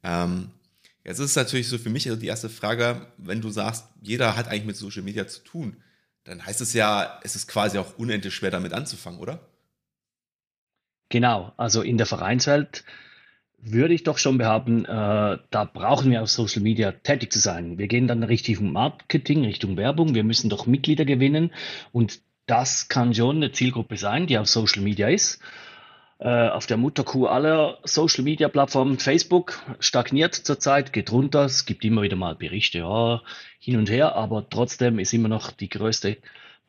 Ähm, 0.03 0.51
jetzt 1.03 1.19
ist 1.19 1.31
es 1.31 1.35
natürlich 1.35 1.67
so 1.67 1.77
für 1.77 1.89
mich 1.89 2.07
also 2.07 2.19
die 2.19 2.27
erste 2.27 2.49
Frage, 2.49 3.07
wenn 3.17 3.41
du 3.41 3.49
sagst, 3.49 3.85
jeder 4.01 4.35
hat 4.35 4.47
eigentlich 4.47 4.65
mit 4.65 4.77
Social 4.77 5.01
Media 5.01 5.27
zu 5.27 5.41
tun, 5.43 5.77
dann 6.25 6.45
heißt 6.45 6.61
es 6.61 6.73
ja, 6.73 7.19
es 7.23 7.35
ist 7.35 7.47
quasi 7.47 7.79
auch 7.79 7.97
unendlich 7.97 8.35
schwer 8.35 8.51
damit 8.51 8.73
anzufangen, 8.73 9.19
oder? 9.19 9.48
Genau, 11.09 11.53
also 11.57 11.81
in 11.81 11.97
der 11.97 12.05
Vereinswelt 12.05 12.83
würde 13.61 13.93
ich 13.93 14.03
doch 14.03 14.17
schon 14.17 14.37
behaupten, 14.37 14.85
äh, 14.85 15.37
da 15.49 15.65
brauchen 15.65 16.11
wir 16.11 16.21
auf 16.21 16.29
Social 16.29 16.61
Media 16.61 16.91
tätig 16.91 17.33
zu 17.33 17.39
sein. 17.39 17.77
Wir 17.77 17.87
gehen 17.87 18.07
dann 18.07 18.23
Richtung 18.23 18.71
Marketing, 18.71 19.43
Richtung 19.43 19.75
Werbung. 19.75 20.15
Wir 20.15 20.23
müssen 20.23 20.49
doch 20.49 20.65
Mitglieder 20.65 21.05
gewinnen 21.05 21.51
und 21.91 22.21
das 22.45 22.87
kann 22.87 23.13
schon 23.13 23.37
eine 23.37 23.51
Zielgruppe 23.51 23.97
sein, 23.97 24.27
die 24.27 24.37
auf 24.37 24.47
Social 24.47 24.81
Media 24.81 25.09
ist. 25.09 25.41
Äh, 26.19 26.49
auf 26.49 26.65
der 26.65 26.77
Mutterkuh 26.77 27.27
aller 27.27 27.79
Social 27.83 28.23
Media 28.23 28.49
Plattformen, 28.49 28.99
Facebook 28.99 29.61
stagniert 29.79 30.35
zurzeit, 30.35 30.91
geht 30.91 31.11
runter. 31.11 31.45
Es 31.45 31.65
gibt 31.65 31.85
immer 31.85 32.01
wieder 32.01 32.17
mal 32.17 32.35
Berichte, 32.35 32.79
ja, 32.79 33.21
hin 33.59 33.77
und 33.77 33.89
her, 33.89 34.15
aber 34.15 34.49
trotzdem 34.49 34.99
ist 34.99 35.13
immer 35.13 35.29
noch 35.29 35.51
die 35.51 35.69
größte 35.69 36.17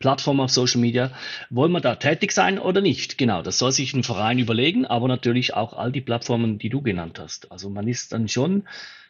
Plattform 0.00 0.40
auf 0.40 0.50
Social 0.50 0.80
Media. 0.80 1.12
Wollen 1.50 1.72
wir 1.72 1.80
da 1.80 1.94
tätig 1.94 2.32
sein 2.32 2.58
oder 2.58 2.80
nicht? 2.80 3.18
Genau, 3.18 3.42
das 3.42 3.58
soll 3.58 3.70
sich 3.70 3.94
ein 3.94 4.02
Verein 4.02 4.38
überlegen, 4.38 4.86
aber 4.86 5.06
natürlich 5.06 5.54
auch 5.54 5.74
all 5.74 5.92
die 5.92 6.00
Plattformen, 6.00 6.58
die 6.58 6.70
du 6.70 6.80
genannt 6.80 7.18
hast. 7.20 7.52
Also 7.52 7.70
man 7.70 7.86
ist 7.86 8.12
dann 8.12 8.26
schon, 8.26 8.64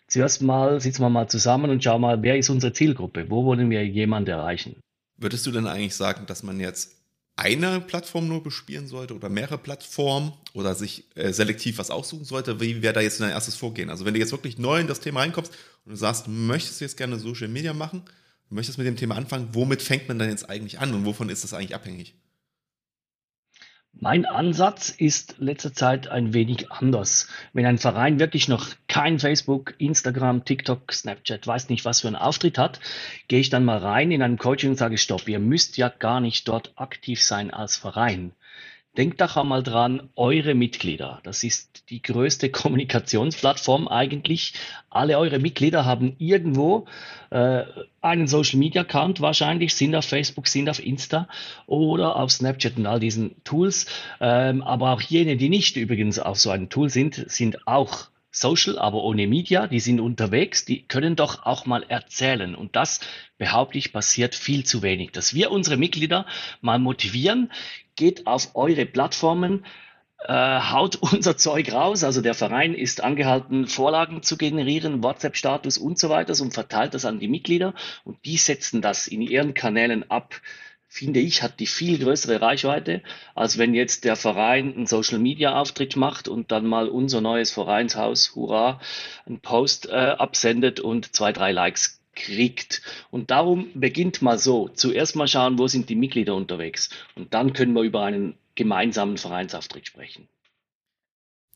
zuerst 0.09 0.43
mal 0.43 0.81
sitzen 0.81 1.03
wir 1.03 1.09
mal 1.09 1.29
zusammen 1.29 1.71
und 1.71 1.83
schauen 1.83 2.01
mal, 2.01 2.23
wer 2.23 2.37
ist 2.37 2.51
unsere 2.51 2.73
Zielgruppe? 2.73 3.31
Wo 3.31 3.45
wollen 3.45 3.71
wir 3.71 3.87
jemanden 3.87 4.31
erreichen? 4.31 4.77
Würdest 5.17 5.47
du 5.47 5.53
denn 5.53 5.67
eigentlich 5.67 5.95
sagen, 5.95 6.27
dass 6.27 6.43
man 6.43 6.59
jetzt 6.59 6.97
eine 7.37 7.81
Plattform 7.81 8.27
nur 8.27 8.43
bespielen 8.43 8.89
sollte 8.89 9.15
oder 9.15 9.29
mehrere 9.29 9.59
Plattformen 9.59 10.33
oder 10.55 10.75
sich 10.75 11.05
äh, 11.15 11.33
selektiv 11.33 11.79
was 11.79 11.91
aussuchen 11.91 12.25
sollte? 12.25 12.61
Wie 12.61 12.83
wäre 12.83 12.95
da 12.95 13.01
jetzt 13.01 13.21
dein 13.21 13.31
erstes 13.31 13.55
Vorgehen? 13.55 13.91
Also 13.91 14.05
wenn 14.05 14.15
du 14.15 14.21
jetzt 14.21 14.33
wirklich 14.33 14.59
neu 14.59 14.81
in 14.81 14.89
das 14.89 15.01
Thema 15.01 15.21
reinkommst 15.21 15.53
und 15.85 15.93
du 15.93 15.97
sagst, 15.97 16.27
du 16.27 16.31
möchtest 16.31 16.81
jetzt 16.81 16.97
gerne 16.97 17.19
Social 17.19 17.49
Media 17.49 17.73
machen, 17.73 18.03
du 18.51 18.57
möchtest 18.57 18.79
mit 18.79 18.87
dem 18.87 18.97
Thema 18.97 19.17
anfangen, 19.17 19.49
womit 19.53 19.81
fängt 19.81 20.09
man 20.09 20.19
dann 20.19 20.29
jetzt 20.29 20.51
eigentlich 20.51 20.79
an 20.81 20.93
und 20.93 21.07
wovon 21.07 21.31
ist 21.31 21.45
das 21.45 21.55
eigentlich 21.55 21.75
abhängig? 21.75 22.15
Mein 23.93 24.25
Ansatz 24.25 24.91
ist 24.91 25.37
letzter 25.39 25.73
Zeit 25.73 26.07
ein 26.09 26.33
wenig 26.33 26.71
anders. 26.71 27.29
Wenn 27.53 27.67
ein 27.67 27.79
Verein 27.79 28.21
wirklich 28.21 28.47
noch 28.47 28.69
kein 28.87 29.19
Facebook, 29.19 29.75
Instagram, 29.79 30.45
TikTok, 30.45 30.93
Snapchat, 30.93 31.45
weiß 31.45 31.69
nicht 31.69 31.85
was 31.85 32.01
für 32.01 32.07
einen 32.07 32.17
Auftritt 32.17 32.57
hat, 32.57 32.79
gehe 33.27 33.41
ich 33.41 33.51
dann 33.51 33.65
mal 33.65 33.79
rein 33.79 34.13
in 34.13 34.23
einem 34.23 34.39
Coaching 34.39 34.71
und 34.71 34.77
sage, 34.77 34.97
stopp, 34.97 35.29
ihr 35.29 35.41
müsst 35.41 35.77
ja 35.77 35.89
gar 35.89 36.21
nicht 36.21 36.47
dort 36.47 36.73
aktiv 36.77 37.21
sein 37.21 37.51
als 37.51 37.77
Verein. 37.77 38.33
Denkt 38.97 39.21
doch 39.21 39.37
einmal 39.37 39.63
dran, 39.63 40.11
eure 40.17 40.55
Mitglieder. 40.55 41.21
Das 41.23 41.45
ist 41.45 41.85
die 41.91 42.03
größte 42.03 42.51
Kommunikationsplattform 42.51 43.87
eigentlich. 43.87 44.55
Alle 44.91 45.17
eure 45.17 45.39
Mitglieder 45.39 45.85
haben 45.85 46.17
irgendwo 46.19 46.87
äh, 47.31 47.63
einen 48.01 48.27
Social 48.27 48.59
Media 48.59 48.83
Account 48.83 49.21
wahrscheinlich, 49.21 49.75
sind 49.75 49.95
auf 49.95 50.07
Facebook, 50.07 50.49
sind 50.49 50.69
auf 50.69 50.85
Insta 50.85 51.29
oder 51.67 52.17
auf 52.17 52.33
Snapchat 52.33 52.79
und 52.79 52.87
all 52.87 52.99
diesen 52.99 53.43
Tools. 53.45 53.87
Ähm, 54.21 54.61
aber 54.63 54.91
auch 54.93 55.03
jene, 55.03 55.37
die 55.37 55.51
nicht 55.51 55.77
übrigens 55.77 56.19
auf 56.19 56.41
so 56.41 56.51
einem 56.51 56.69
Tool 56.69 56.91
sind, 56.91 57.31
sind 57.31 57.69
auch 57.69 58.09
Social, 58.33 58.79
aber 58.79 59.03
ohne 59.03 59.27
Media, 59.27 59.67
die 59.67 59.81
sind 59.81 59.99
unterwegs, 59.99 60.65
die 60.65 60.83
können 60.83 61.17
doch 61.17 61.45
auch 61.45 61.67
mal 61.67 61.85
erzählen. 61.89 62.55
Und 62.55 62.77
das, 62.77 63.01
behaupte 63.39 63.79
ich, 63.79 63.93
passiert 63.93 64.37
viel 64.37 64.65
zu 64.65 64.83
wenig. 64.83 65.11
Dass 65.11 65.35
wir 65.35 65.51
unsere 65.51 65.77
Mitglieder 65.77 66.27
mal 66.61 66.79
motivieren, 66.79 67.51
geht 68.01 68.27
auf 68.27 68.55
eure 68.55 68.87
Plattformen, 68.87 69.67
äh, 70.27 70.33
haut 70.33 70.97
unser 71.01 71.37
Zeug 71.37 71.73
raus. 71.73 72.03
Also 72.03 72.23
der 72.23 72.35
Verein 72.35 72.75
ist 72.75 73.05
angehalten, 73.05 73.67
Vorlagen 73.67 74.23
zu 74.23 74.37
generieren, 74.37 75.05
WhatsApp-Status 75.05 75.79
und 75.79 75.99
so 75.99 76.09
weiter. 76.09 76.33
Und 76.43 76.55
verteilt 76.55 76.95
das 76.95 77.05
an 77.05 77.21
die 77.21 77.29
Mitglieder. 77.29 77.75
Und 78.05 78.25
die 78.25 78.39
setzen 78.39 78.81
das 78.81 79.07
in 79.07 79.21
ihren 79.21 79.55
Kanälen 79.55 80.11
ab. 80.11 80.41
Finde 80.89 81.21
ich, 81.21 81.45
hat 81.45 81.61
die 81.61 81.69
viel 81.69 82.01
größere 82.01 82.41
Reichweite, 82.41 83.03
als 83.37 83.59
wenn 83.59 83.75
jetzt 83.75 84.05
der 84.05 84.17
Verein 84.17 84.75
einen 84.75 84.87
Social 84.87 85.21
Media 85.21 85.57
Auftritt 85.57 85.95
macht 85.95 86.27
und 86.27 86.51
dann 86.51 86.67
mal 86.67 86.89
unser 86.89 87.21
neues 87.21 87.53
Vereinshaus, 87.53 88.35
hurra, 88.35 88.81
einen 89.25 89.41
Post 89.41 89.89
äh, 89.89 89.93
absendet 89.93 90.81
und 90.81 91.15
zwei, 91.15 91.33
drei 91.33 91.53
Likes 91.53 92.00
kriegt. 92.25 92.83
Und 93.11 93.31
darum 93.31 93.69
beginnt 93.75 94.23
mal 94.23 94.39
so. 94.39 94.69
Zuerst 94.69 95.17
mal 95.17 95.29
schauen, 95.29 95.59
wo 95.59 95.67
sind 95.67 95.89
die 95.89 95.95
Mitglieder 95.95 96.35
unterwegs. 96.35 96.91
Und 97.15 97.35
dann 97.35 97.53
können 97.53 97.73
wir 97.73 97.83
über 97.83 98.03
einen 98.03 98.35
gemeinsamen 98.55 99.17
Vereinsauftritt 99.17 99.87
sprechen. 99.87 100.29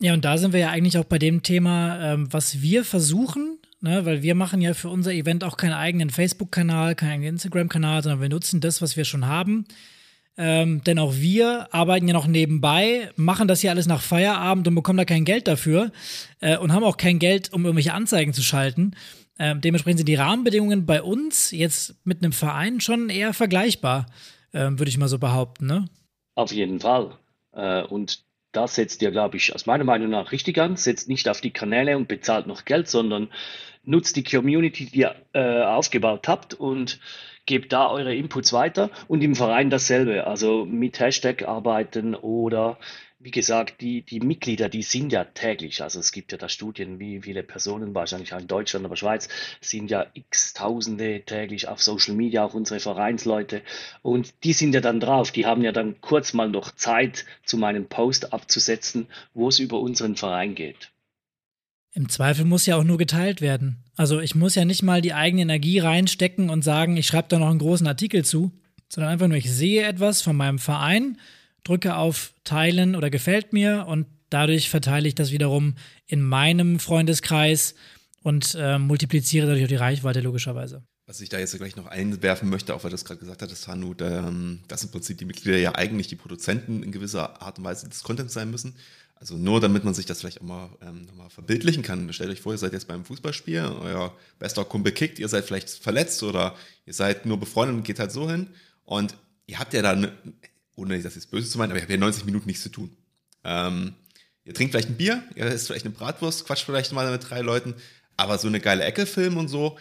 Ja, 0.00 0.12
und 0.12 0.24
da 0.24 0.38
sind 0.38 0.52
wir 0.52 0.60
ja 0.60 0.70
eigentlich 0.70 0.98
auch 0.98 1.04
bei 1.04 1.18
dem 1.18 1.42
Thema, 1.42 2.12
ähm, 2.12 2.32
was 2.32 2.60
wir 2.60 2.84
versuchen, 2.84 3.58
ne? 3.80 4.04
weil 4.04 4.22
wir 4.22 4.34
machen 4.34 4.60
ja 4.60 4.74
für 4.74 4.88
unser 4.88 5.12
Event 5.12 5.44
auch 5.44 5.56
keinen 5.56 5.72
eigenen 5.72 6.10
Facebook-Kanal, 6.10 6.94
keinen 6.94 7.22
Instagram-Kanal, 7.22 8.02
sondern 8.02 8.20
wir 8.20 8.28
nutzen 8.28 8.60
das, 8.60 8.82
was 8.82 8.96
wir 8.96 9.04
schon 9.04 9.26
haben. 9.26 9.66
Ähm, 10.36 10.82
denn 10.82 10.98
auch 10.98 11.14
wir 11.14 11.72
arbeiten 11.72 12.08
ja 12.08 12.12
noch 12.12 12.26
nebenbei, 12.26 13.08
machen 13.14 13.46
das 13.46 13.60
hier 13.60 13.70
alles 13.70 13.86
nach 13.86 14.02
Feierabend 14.02 14.66
und 14.66 14.74
bekommen 14.74 14.96
da 14.96 15.04
kein 15.04 15.24
Geld 15.24 15.46
dafür 15.46 15.92
äh, 16.40 16.56
und 16.56 16.72
haben 16.72 16.82
auch 16.82 16.96
kein 16.96 17.20
Geld, 17.20 17.52
um 17.52 17.64
irgendwelche 17.64 17.94
Anzeigen 17.94 18.32
zu 18.32 18.42
schalten. 18.42 18.96
Ähm, 19.38 19.60
dementsprechend 19.60 19.98
sind 19.98 20.08
die 20.08 20.14
Rahmenbedingungen 20.14 20.86
bei 20.86 21.02
uns 21.02 21.50
jetzt 21.50 21.96
mit 22.04 22.22
einem 22.22 22.32
Verein 22.32 22.80
schon 22.80 23.08
eher 23.08 23.34
vergleichbar, 23.34 24.06
ähm, 24.52 24.78
würde 24.78 24.88
ich 24.88 24.98
mal 24.98 25.08
so 25.08 25.18
behaupten. 25.18 25.66
Ne? 25.66 25.86
Auf 26.34 26.52
jeden 26.52 26.80
Fall. 26.80 27.18
Äh, 27.52 27.82
und 27.82 28.24
das 28.52 28.76
setzt 28.76 29.02
ihr, 29.02 29.10
glaube 29.10 29.36
ich, 29.36 29.54
aus 29.54 29.66
meiner 29.66 29.84
Meinung 29.84 30.10
nach 30.10 30.30
richtig 30.30 30.58
an. 30.58 30.76
Setzt 30.76 31.08
nicht 31.08 31.28
auf 31.28 31.40
die 31.40 31.50
Kanäle 31.50 31.96
und 31.96 32.06
bezahlt 32.06 32.46
noch 32.46 32.64
Geld, 32.64 32.88
sondern 32.88 33.28
nutzt 33.82 34.16
die 34.16 34.24
Community, 34.24 34.86
die 34.86 35.00
ihr 35.00 35.14
äh, 35.32 35.62
aufgebaut 35.62 36.28
habt 36.28 36.54
und 36.54 37.00
gebt 37.46 37.72
da 37.72 37.90
eure 37.90 38.14
Inputs 38.14 38.52
weiter 38.52 38.90
und 39.08 39.22
im 39.22 39.34
Verein 39.34 39.70
dasselbe. 39.70 40.26
Also 40.26 40.64
mit 40.64 40.98
Hashtag 41.00 41.46
arbeiten 41.46 42.14
oder 42.14 42.78
wie 43.24 43.30
gesagt, 43.30 43.80
die, 43.80 44.02
die 44.02 44.20
Mitglieder, 44.20 44.68
die 44.68 44.82
sind 44.82 45.10
ja 45.10 45.24
täglich, 45.24 45.82
also 45.82 45.98
es 45.98 46.12
gibt 46.12 46.30
ja 46.30 46.36
da 46.36 46.50
Studien, 46.50 46.98
wie 46.98 47.22
viele 47.22 47.42
Personen, 47.42 47.94
wahrscheinlich 47.94 48.34
auch 48.34 48.38
in 48.38 48.46
Deutschland, 48.46 48.84
aber 48.84 48.96
Schweiz, 48.96 49.30
sind 49.62 49.90
ja 49.90 50.04
x 50.12 50.52
Tausende 50.52 51.22
täglich 51.24 51.66
auf 51.66 51.82
Social 51.82 52.14
Media, 52.14 52.44
auch 52.44 52.52
unsere 52.52 52.80
Vereinsleute. 52.80 53.62
Und 54.02 54.34
die 54.44 54.52
sind 54.52 54.74
ja 54.74 54.82
dann 54.82 55.00
drauf, 55.00 55.32
die 55.32 55.46
haben 55.46 55.62
ja 55.62 55.72
dann 55.72 56.02
kurz 56.02 56.34
mal 56.34 56.50
noch 56.50 56.72
Zeit, 56.72 57.24
zu 57.46 57.56
meinem 57.56 57.86
Post 57.86 58.34
abzusetzen, 58.34 59.06
wo 59.32 59.48
es 59.48 59.58
über 59.58 59.80
unseren 59.80 60.16
Verein 60.16 60.54
geht. 60.54 60.92
Im 61.92 62.10
Zweifel 62.10 62.44
muss 62.44 62.66
ja 62.66 62.76
auch 62.76 62.84
nur 62.84 62.98
geteilt 62.98 63.40
werden. 63.40 63.84
Also 63.96 64.20
ich 64.20 64.34
muss 64.34 64.54
ja 64.54 64.66
nicht 64.66 64.82
mal 64.82 65.00
die 65.00 65.14
eigene 65.14 65.42
Energie 65.42 65.78
reinstecken 65.78 66.50
und 66.50 66.62
sagen, 66.62 66.98
ich 66.98 67.06
schreibe 67.06 67.28
da 67.28 67.38
noch 67.38 67.48
einen 67.48 67.58
großen 67.58 67.86
Artikel 67.86 68.22
zu, 68.22 68.52
sondern 68.90 69.12
einfach 69.12 69.28
nur, 69.28 69.38
ich 69.38 69.50
sehe 69.50 69.84
etwas 69.84 70.20
von 70.20 70.36
meinem 70.36 70.58
Verein, 70.58 71.16
drücke 71.64 71.96
auf 71.96 72.34
Teilen 72.44 72.94
oder 72.94 73.10
gefällt 73.10 73.52
mir 73.52 73.86
und 73.88 74.06
dadurch 74.30 74.70
verteile 74.70 75.08
ich 75.08 75.14
das 75.14 75.32
wiederum 75.32 75.74
in 76.06 76.22
meinem 76.22 76.78
Freundeskreis 76.78 77.74
und 78.22 78.56
äh, 78.58 78.78
multipliziere 78.78 79.46
dadurch 79.46 79.64
auch 79.64 79.68
die 79.68 79.76
Reichweite 79.76 80.20
logischerweise. 80.20 80.82
Was 81.06 81.20
ich 81.20 81.28
da 81.28 81.38
jetzt 81.38 81.54
gleich 81.56 81.76
noch 81.76 81.86
einwerfen 81.86 82.48
möchte, 82.48 82.74
auch 82.74 82.82
weil 82.82 82.90
du 82.90 82.94
es 82.94 83.04
gerade 83.04 83.20
gesagt 83.20 83.42
hattest, 83.42 83.68
Hanu, 83.68 83.94
ähm, 84.00 84.60
dass 84.68 84.82
im 84.84 84.90
Prinzip 84.90 85.18
die 85.18 85.26
Mitglieder 85.26 85.58
ja 85.58 85.74
eigentlich 85.74 86.08
die 86.08 86.16
Produzenten 86.16 86.82
in 86.82 86.92
gewisser 86.92 87.42
Art 87.42 87.58
und 87.58 87.64
Weise 87.64 87.88
des 87.88 88.02
Contents 88.02 88.32
sein 88.32 88.50
müssen. 88.50 88.74
Also 89.16 89.36
nur 89.36 89.60
damit 89.60 89.84
man 89.84 89.94
sich 89.94 90.06
das 90.06 90.20
vielleicht 90.20 90.40
auch 90.40 90.46
mal, 90.46 90.70
ähm, 90.80 91.08
mal 91.16 91.28
verbildlichen 91.28 91.82
kann. 91.82 92.10
Stellt 92.12 92.30
euch 92.30 92.40
vor, 92.40 92.52
ihr 92.52 92.58
seid 92.58 92.72
jetzt 92.72 92.88
beim 92.88 93.04
Fußballspiel, 93.04 93.60
euer 93.80 94.16
bester 94.38 94.64
Kumpel 94.64 94.92
kickt, 94.92 95.18
ihr 95.18 95.28
seid 95.28 95.44
vielleicht 95.44 95.68
verletzt 95.68 96.22
oder 96.22 96.56
ihr 96.86 96.94
seid 96.94 97.26
nur 97.26 97.38
befreundet 97.38 97.76
und 97.76 97.84
geht 97.84 97.98
halt 97.98 98.10
so 98.10 98.30
hin. 98.30 98.48
Und 98.84 99.14
ihr 99.46 99.58
habt 99.58 99.74
ja 99.74 99.82
dann, 99.82 100.10
ohne 100.76 101.00
das 101.00 101.14
jetzt 101.14 101.30
böse 101.30 101.48
zu 101.48 101.58
meinen, 101.58 101.70
aber 101.70 101.78
ihr 101.78 101.82
habt 101.82 101.90
ja 101.90 101.96
90 101.96 102.24
Minuten 102.24 102.46
nichts 102.46 102.62
zu 102.62 102.68
tun. 102.68 102.96
Ähm, 103.44 103.94
ihr 104.44 104.54
trinkt 104.54 104.72
vielleicht 104.72 104.90
ein 104.90 104.96
Bier, 104.96 105.22
ihr 105.34 105.46
isst 105.46 105.66
vielleicht 105.66 105.84
eine 105.84 105.94
Bratwurst, 105.94 106.46
quatscht 106.46 106.64
vielleicht 106.64 106.92
mal 106.92 107.10
mit 107.10 107.28
drei 107.28 107.40
Leuten, 107.40 107.74
aber 108.16 108.38
so 108.38 108.48
eine 108.48 108.60
geile 108.60 108.84
Ecke 108.84 109.06
filmen 109.06 109.36
und 109.36 109.48
so, 109.48 109.76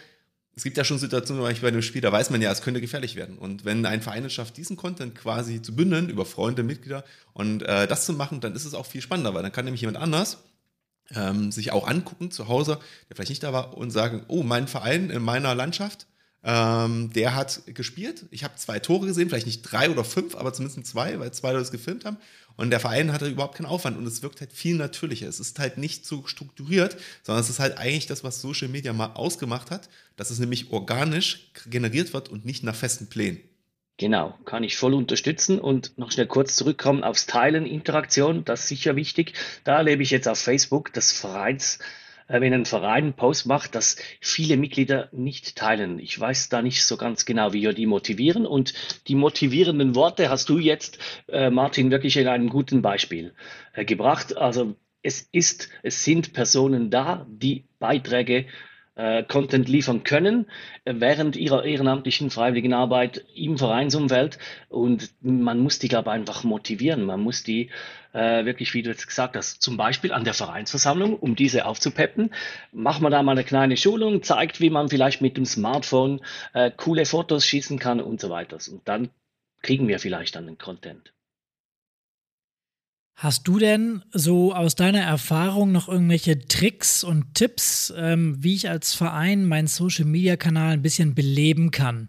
es 0.56 0.62
gibt 0.62 0.76
ja 0.76 0.84
schon 0.84 0.98
Situationen 0.98 1.42
bei 1.42 1.68
einem 1.68 1.82
Spiel, 1.82 2.00
da 2.00 2.12
weiß 2.12 2.30
man 2.30 2.40
ja, 2.40 2.50
es 2.52 2.62
könnte 2.62 2.80
gefährlich 2.80 3.16
werden. 3.16 3.38
Und 3.38 3.64
wenn 3.64 3.84
ein 3.86 4.02
Verein 4.02 4.24
es 4.24 4.32
schafft, 4.32 4.56
diesen 4.56 4.76
Content 4.76 5.14
quasi 5.14 5.60
zu 5.60 5.74
bündeln 5.74 6.08
über 6.08 6.24
Freunde, 6.24 6.62
Mitglieder 6.62 7.04
und 7.32 7.62
äh, 7.62 7.88
das 7.88 8.06
zu 8.06 8.12
machen, 8.12 8.40
dann 8.40 8.54
ist 8.54 8.64
es 8.64 8.74
auch 8.74 8.86
viel 8.86 9.00
spannender, 9.00 9.34
weil 9.34 9.42
dann 9.42 9.52
kann 9.52 9.64
nämlich 9.64 9.80
jemand 9.80 9.98
anders 9.98 10.38
ähm, 11.10 11.50
sich 11.50 11.72
auch 11.72 11.88
angucken 11.88 12.30
zu 12.30 12.46
Hause, 12.48 12.78
der 13.08 13.16
vielleicht 13.16 13.30
nicht 13.30 13.42
da 13.42 13.52
war, 13.52 13.76
und 13.76 13.90
sagen, 13.90 14.24
oh, 14.28 14.42
mein 14.42 14.68
Verein 14.68 15.10
in 15.10 15.22
meiner 15.22 15.54
Landschaft, 15.54 16.06
ähm, 16.44 17.10
der 17.14 17.34
hat 17.34 17.62
gespielt. 17.66 18.26
Ich 18.30 18.44
habe 18.44 18.54
zwei 18.56 18.78
Tore 18.78 19.06
gesehen, 19.06 19.28
vielleicht 19.28 19.46
nicht 19.46 19.62
drei 19.62 19.88
oder 19.90 20.04
fünf, 20.04 20.36
aber 20.36 20.52
zumindest 20.52 20.86
zwei, 20.86 21.18
weil 21.18 21.32
zwei 21.32 21.52
Leute 21.52 21.62
es 21.62 21.70
gefilmt 21.70 22.04
haben. 22.04 22.18
Und 22.56 22.70
der 22.70 22.80
Verein 22.80 23.12
hatte 23.12 23.26
überhaupt 23.26 23.56
keinen 23.56 23.66
Aufwand 23.66 23.96
und 23.96 24.06
es 24.06 24.22
wirkt 24.22 24.40
halt 24.40 24.52
viel 24.52 24.76
natürlicher. 24.76 25.26
Es 25.26 25.40
ist 25.40 25.58
halt 25.58 25.78
nicht 25.78 26.06
so 26.06 26.26
strukturiert, 26.26 26.96
sondern 27.22 27.42
es 27.42 27.50
ist 27.50 27.58
halt 27.58 27.78
eigentlich 27.78 28.06
das, 28.06 28.22
was 28.22 28.40
Social 28.40 28.68
Media 28.68 28.92
mal 28.92 29.14
ausgemacht 29.14 29.70
hat, 29.70 29.88
dass 30.16 30.30
es 30.30 30.38
nämlich 30.38 30.70
organisch 30.70 31.50
generiert 31.68 32.12
wird 32.12 32.28
und 32.28 32.44
nicht 32.44 32.62
nach 32.62 32.76
festen 32.76 33.08
Plänen. 33.08 33.40
Genau, 33.96 34.36
kann 34.44 34.64
ich 34.64 34.76
voll 34.76 34.92
unterstützen 34.92 35.60
und 35.60 35.96
noch 35.98 36.10
schnell 36.10 36.26
kurz 36.26 36.56
zurückkommen 36.56 37.04
aufs 37.04 37.26
Teilen, 37.26 37.64
Interaktion, 37.64 38.44
das 38.44 38.62
ist 38.62 38.68
sicher 38.68 38.96
wichtig. 38.96 39.34
Da 39.62 39.76
erlebe 39.76 40.02
ich 40.02 40.10
jetzt 40.10 40.26
auf 40.26 40.38
Facebook 40.38 40.92
das 40.92 41.12
Vereins 41.12 41.78
wenn 42.28 42.54
ein 42.54 42.64
Verein 42.64 43.04
einen 43.04 43.12
Post 43.14 43.46
macht, 43.46 43.74
dass 43.74 43.96
viele 44.20 44.56
Mitglieder 44.56 45.08
nicht 45.12 45.56
teilen. 45.56 45.98
Ich 45.98 46.18
weiß 46.18 46.48
da 46.48 46.62
nicht 46.62 46.84
so 46.84 46.96
ganz 46.96 47.24
genau, 47.24 47.52
wie 47.52 47.62
wir 47.62 47.72
die 47.72 47.86
motivieren. 47.86 48.46
Und 48.46 48.74
die 49.08 49.14
motivierenden 49.14 49.94
Worte 49.94 50.30
hast 50.30 50.48
du 50.48 50.58
jetzt, 50.58 50.98
äh, 51.28 51.50
Martin, 51.50 51.90
wirklich 51.90 52.16
in 52.16 52.28
einem 52.28 52.48
guten 52.48 52.82
Beispiel 52.82 53.34
äh, 53.74 53.84
gebracht. 53.84 54.36
Also 54.36 54.76
es 55.02 55.28
ist, 55.32 55.68
es 55.82 56.04
sind 56.04 56.32
Personen 56.32 56.90
da, 56.90 57.26
die 57.28 57.64
Beiträge 57.78 58.46
äh, 58.96 59.22
Content 59.24 59.68
liefern 59.68 60.04
können 60.04 60.46
äh, 60.84 60.94
während 60.96 61.36
ihrer 61.36 61.64
ehrenamtlichen 61.64 62.30
freiwilligen 62.30 62.72
Arbeit 62.72 63.24
im 63.34 63.58
Vereinsumfeld. 63.58 64.38
Und 64.68 65.10
man 65.20 65.58
muss 65.58 65.78
die, 65.78 65.88
glaube 65.88 66.10
ich, 66.10 66.14
einfach 66.14 66.44
motivieren. 66.44 67.04
Man 67.04 67.20
muss 67.20 67.42
die 67.42 67.70
äh, 68.12 68.44
wirklich, 68.44 68.74
wie 68.74 68.82
du 68.82 68.90
jetzt 68.90 69.06
gesagt 69.06 69.36
hast, 69.36 69.62
zum 69.62 69.76
Beispiel 69.76 70.12
an 70.12 70.24
der 70.24 70.34
Vereinsversammlung, 70.34 71.16
um 71.16 71.36
diese 71.36 71.66
aufzupeppen, 71.66 72.30
macht 72.72 73.00
man 73.00 73.12
da 73.12 73.22
mal 73.22 73.32
eine 73.32 73.44
kleine 73.44 73.76
Schulung, 73.76 74.22
zeigt, 74.22 74.60
wie 74.60 74.70
man 74.70 74.88
vielleicht 74.88 75.20
mit 75.20 75.36
dem 75.36 75.46
Smartphone 75.46 76.20
äh, 76.52 76.70
coole 76.70 77.06
Fotos 77.06 77.46
schießen 77.46 77.78
kann 77.78 78.00
und 78.00 78.20
so 78.20 78.30
weiter. 78.30 78.58
Und 78.70 78.86
dann 78.86 79.10
kriegen 79.62 79.88
wir 79.88 79.98
vielleicht 79.98 80.36
dann 80.36 80.46
den 80.46 80.58
Content. 80.58 81.13
Hast 83.14 83.46
du 83.46 83.58
denn 83.58 84.02
so 84.12 84.54
aus 84.54 84.74
deiner 84.74 85.00
Erfahrung 85.00 85.70
noch 85.70 85.88
irgendwelche 85.88 86.46
Tricks 86.46 87.04
und 87.04 87.34
Tipps, 87.34 87.92
ähm, 87.96 88.36
wie 88.40 88.54
ich 88.54 88.68
als 88.68 88.94
Verein 88.94 89.44
meinen 89.46 89.68
Social-Media-Kanal 89.68 90.72
ein 90.72 90.82
bisschen 90.82 91.14
beleben 91.14 91.70
kann? 91.70 92.08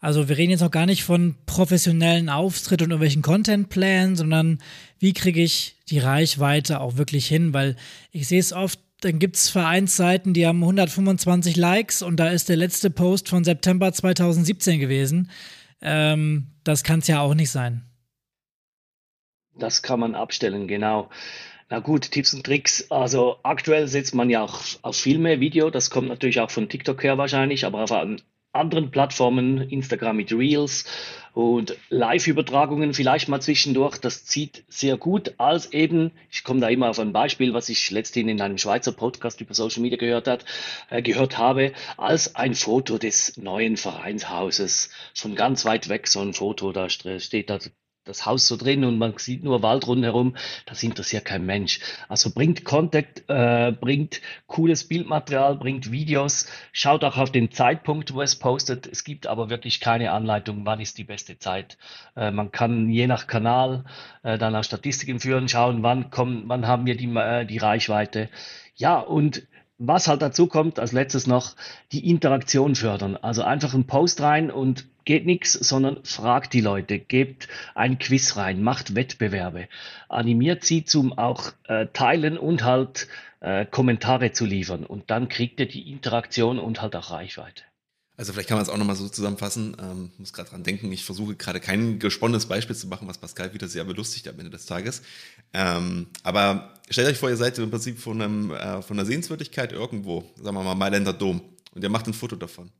Also 0.00 0.28
wir 0.28 0.36
reden 0.36 0.50
jetzt 0.50 0.62
noch 0.62 0.72
gar 0.72 0.86
nicht 0.86 1.04
von 1.04 1.36
professionellen 1.46 2.28
Auftritt 2.28 2.82
und 2.82 2.90
irgendwelchen 2.90 3.22
Content-Plänen, 3.22 4.16
sondern 4.16 4.58
wie 4.98 5.12
kriege 5.12 5.40
ich 5.40 5.76
die 5.88 6.00
Reichweite 6.00 6.80
auch 6.80 6.96
wirklich 6.96 7.28
hin, 7.28 7.54
weil 7.54 7.76
ich 8.10 8.26
sehe 8.26 8.40
es 8.40 8.52
oft, 8.52 8.80
dann 9.00 9.20
gibt 9.20 9.36
es 9.36 9.48
Vereinsseiten, 9.48 10.34
die 10.34 10.44
haben 10.44 10.60
125 10.60 11.56
Likes 11.56 12.02
und 12.02 12.16
da 12.16 12.30
ist 12.30 12.48
der 12.48 12.56
letzte 12.56 12.90
Post 12.90 13.28
von 13.28 13.44
September 13.44 13.92
2017 13.92 14.80
gewesen. 14.80 15.30
Ähm, 15.80 16.48
das 16.64 16.82
kann 16.82 16.98
es 16.98 17.06
ja 17.06 17.20
auch 17.20 17.34
nicht 17.34 17.50
sein. 17.50 17.84
Das 19.54 19.82
kann 19.82 20.00
man 20.00 20.14
abstellen, 20.14 20.66
genau. 20.66 21.10
Na 21.68 21.78
gut, 21.78 22.10
Tipps 22.10 22.34
und 22.34 22.44
Tricks. 22.44 22.90
Also 22.90 23.36
aktuell 23.42 23.88
setzt 23.88 24.14
man 24.14 24.28
ja 24.28 24.42
auch 24.42 24.60
auf 24.82 24.96
Filme, 24.96 25.40
Video. 25.40 25.70
Das 25.70 25.90
kommt 25.90 26.08
natürlich 26.08 26.40
auch 26.40 26.50
von 26.50 26.68
TikTok 26.68 27.02
her 27.02 27.18
wahrscheinlich, 27.18 27.64
aber 27.64 27.82
auf 27.82 27.92
anderen 28.52 28.90
Plattformen, 28.90 29.58
Instagram 29.70 30.16
mit 30.16 30.32
Reels 30.32 30.84
und 31.32 31.76
Live-Übertragungen 31.88 32.92
vielleicht 32.92 33.28
mal 33.28 33.40
zwischendurch. 33.40 33.98
Das 33.98 34.26
zieht 34.26 34.64
sehr 34.68 34.98
gut 34.98 35.34
als 35.38 35.72
eben, 35.72 36.12
ich 36.30 36.44
komme 36.44 36.60
da 36.60 36.68
immer 36.68 36.90
auf 36.90 36.98
ein 36.98 37.14
Beispiel, 37.14 37.54
was 37.54 37.70
ich 37.70 37.90
letzthin 37.90 38.28
in 38.28 38.40
einem 38.42 38.58
Schweizer 38.58 38.92
Podcast 38.92 39.40
über 39.40 39.54
Social 39.54 39.80
Media 39.80 39.96
gehört 39.96 40.28
hat, 40.28 40.44
äh, 40.90 41.00
gehört 41.00 41.38
habe, 41.38 41.72
als 41.96 42.36
ein 42.36 42.54
Foto 42.54 42.98
des 42.98 43.38
neuen 43.38 43.78
Vereinshauses 43.78 44.90
von 45.14 45.34
ganz 45.34 45.64
weit 45.64 45.88
weg, 45.88 46.06
so 46.06 46.20
ein 46.20 46.34
Foto, 46.34 46.72
da 46.72 46.90
steht 46.90 47.48
da 47.48 47.58
das 48.04 48.26
Haus 48.26 48.48
so 48.48 48.56
drin 48.56 48.84
und 48.84 48.98
man 48.98 49.14
sieht 49.16 49.44
nur 49.44 49.62
Wald 49.62 49.86
rundherum, 49.86 50.36
das 50.66 50.82
interessiert 50.82 51.24
kein 51.24 51.46
Mensch. 51.46 51.80
Also 52.08 52.30
bringt 52.30 52.64
Contact, 52.64 53.24
äh, 53.28 53.72
bringt 53.72 54.20
cooles 54.46 54.84
Bildmaterial, 54.88 55.56
bringt 55.56 55.92
Videos, 55.92 56.46
schaut 56.72 57.04
auch 57.04 57.16
auf 57.16 57.30
den 57.30 57.50
Zeitpunkt, 57.52 58.14
wo 58.14 58.22
es 58.22 58.36
postet. 58.36 58.86
Es 58.86 59.04
gibt 59.04 59.26
aber 59.26 59.50
wirklich 59.50 59.80
keine 59.80 60.10
Anleitung, 60.12 60.66
wann 60.66 60.80
ist 60.80 60.98
die 60.98 61.04
beste 61.04 61.38
Zeit. 61.38 61.78
Äh, 62.16 62.30
man 62.30 62.50
kann 62.50 62.88
je 62.88 63.06
nach 63.06 63.26
Kanal 63.26 63.84
äh, 64.22 64.38
dann 64.38 64.56
auch 64.56 64.64
Statistiken 64.64 65.20
führen, 65.20 65.48
schauen, 65.48 65.82
wann 65.82 66.10
kommen, 66.10 66.44
wann 66.46 66.66
haben 66.66 66.86
wir 66.86 66.96
die, 66.96 67.14
äh, 67.14 67.46
die 67.46 67.58
Reichweite. 67.58 68.28
Ja, 68.74 68.98
und 68.98 69.46
was 69.78 70.06
halt 70.06 70.22
dazu 70.22 70.46
kommt, 70.46 70.78
als 70.78 70.92
letztes 70.92 71.26
noch, 71.26 71.56
die 71.90 72.08
Interaktion 72.08 72.74
fördern. 72.74 73.16
Also 73.16 73.42
einfach 73.42 73.74
einen 73.74 73.86
Post 73.86 74.20
rein 74.20 74.50
und 74.50 74.86
geht 75.04 75.26
nichts, 75.26 75.52
sondern 75.52 76.04
fragt 76.04 76.52
die 76.52 76.60
Leute, 76.60 76.98
gebt 76.98 77.48
ein 77.74 77.98
Quiz 77.98 78.36
rein, 78.36 78.62
macht 78.62 78.94
Wettbewerbe, 78.94 79.68
animiert 80.08 80.64
sie 80.64 80.84
zum 80.84 81.12
auch 81.16 81.52
äh, 81.64 81.86
Teilen 81.92 82.38
und 82.38 82.64
halt 82.64 83.08
äh, 83.40 83.66
Kommentare 83.66 84.32
zu 84.32 84.44
liefern. 84.44 84.84
Und 84.84 85.10
dann 85.10 85.28
kriegt 85.28 85.60
ihr 85.60 85.66
die 85.66 85.90
Interaktion 85.90 86.58
und 86.58 86.80
halt 86.80 86.96
auch 86.96 87.10
Reichweite. 87.10 87.62
Also 88.16 88.32
vielleicht 88.32 88.48
kann 88.48 88.56
man 88.56 88.62
es 88.62 88.68
auch 88.68 88.76
nochmal 88.76 88.94
so 88.94 89.08
zusammenfassen. 89.08 89.76
Ähm, 89.80 90.12
muss 90.18 90.32
gerade 90.32 90.50
dran 90.50 90.62
denken, 90.62 90.92
ich 90.92 91.04
versuche 91.04 91.34
gerade 91.34 91.60
kein 91.60 91.98
gesponnenes 91.98 92.46
Beispiel 92.46 92.76
zu 92.76 92.86
machen, 92.86 93.08
was 93.08 93.18
Pascal 93.18 93.54
wieder 93.54 93.68
sehr 93.68 93.84
belustigt 93.84 94.28
am 94.28 94.38
Ende 94.38 94.50
des 94.50 94.66
Tages. 94.66 95.02
Ähm, 95.54 96.08
aber 96.22 96.74
stellt 96.90 97.08
euch 97.08 97.18
vor, 97.18 97.30
ihr 97.30 97.36
seid 97.36 97.58
im 97.58 97.70
Prinzip 97.70 97.98
von, 97.98 98.20
einem, 98.20 98.50
äh, 98.52 98.82
von 98.82 98.98
einer 98.98 99.06
Sehenswürdigkeit 99.06 99.72
irgendwo, 99.72 100.24
sagen 100.36 100.56
wir 100.56 100.62
mal 100.62 100.74
Mailänder 100.74 101.14
Dom, 101.14 101.40
und 101.74 101.82
ihr 101.82 101.88
macht 101.88 102.06
ein 102.06 102.14
Foto 102.14 102.36
davon. 102.36 102.70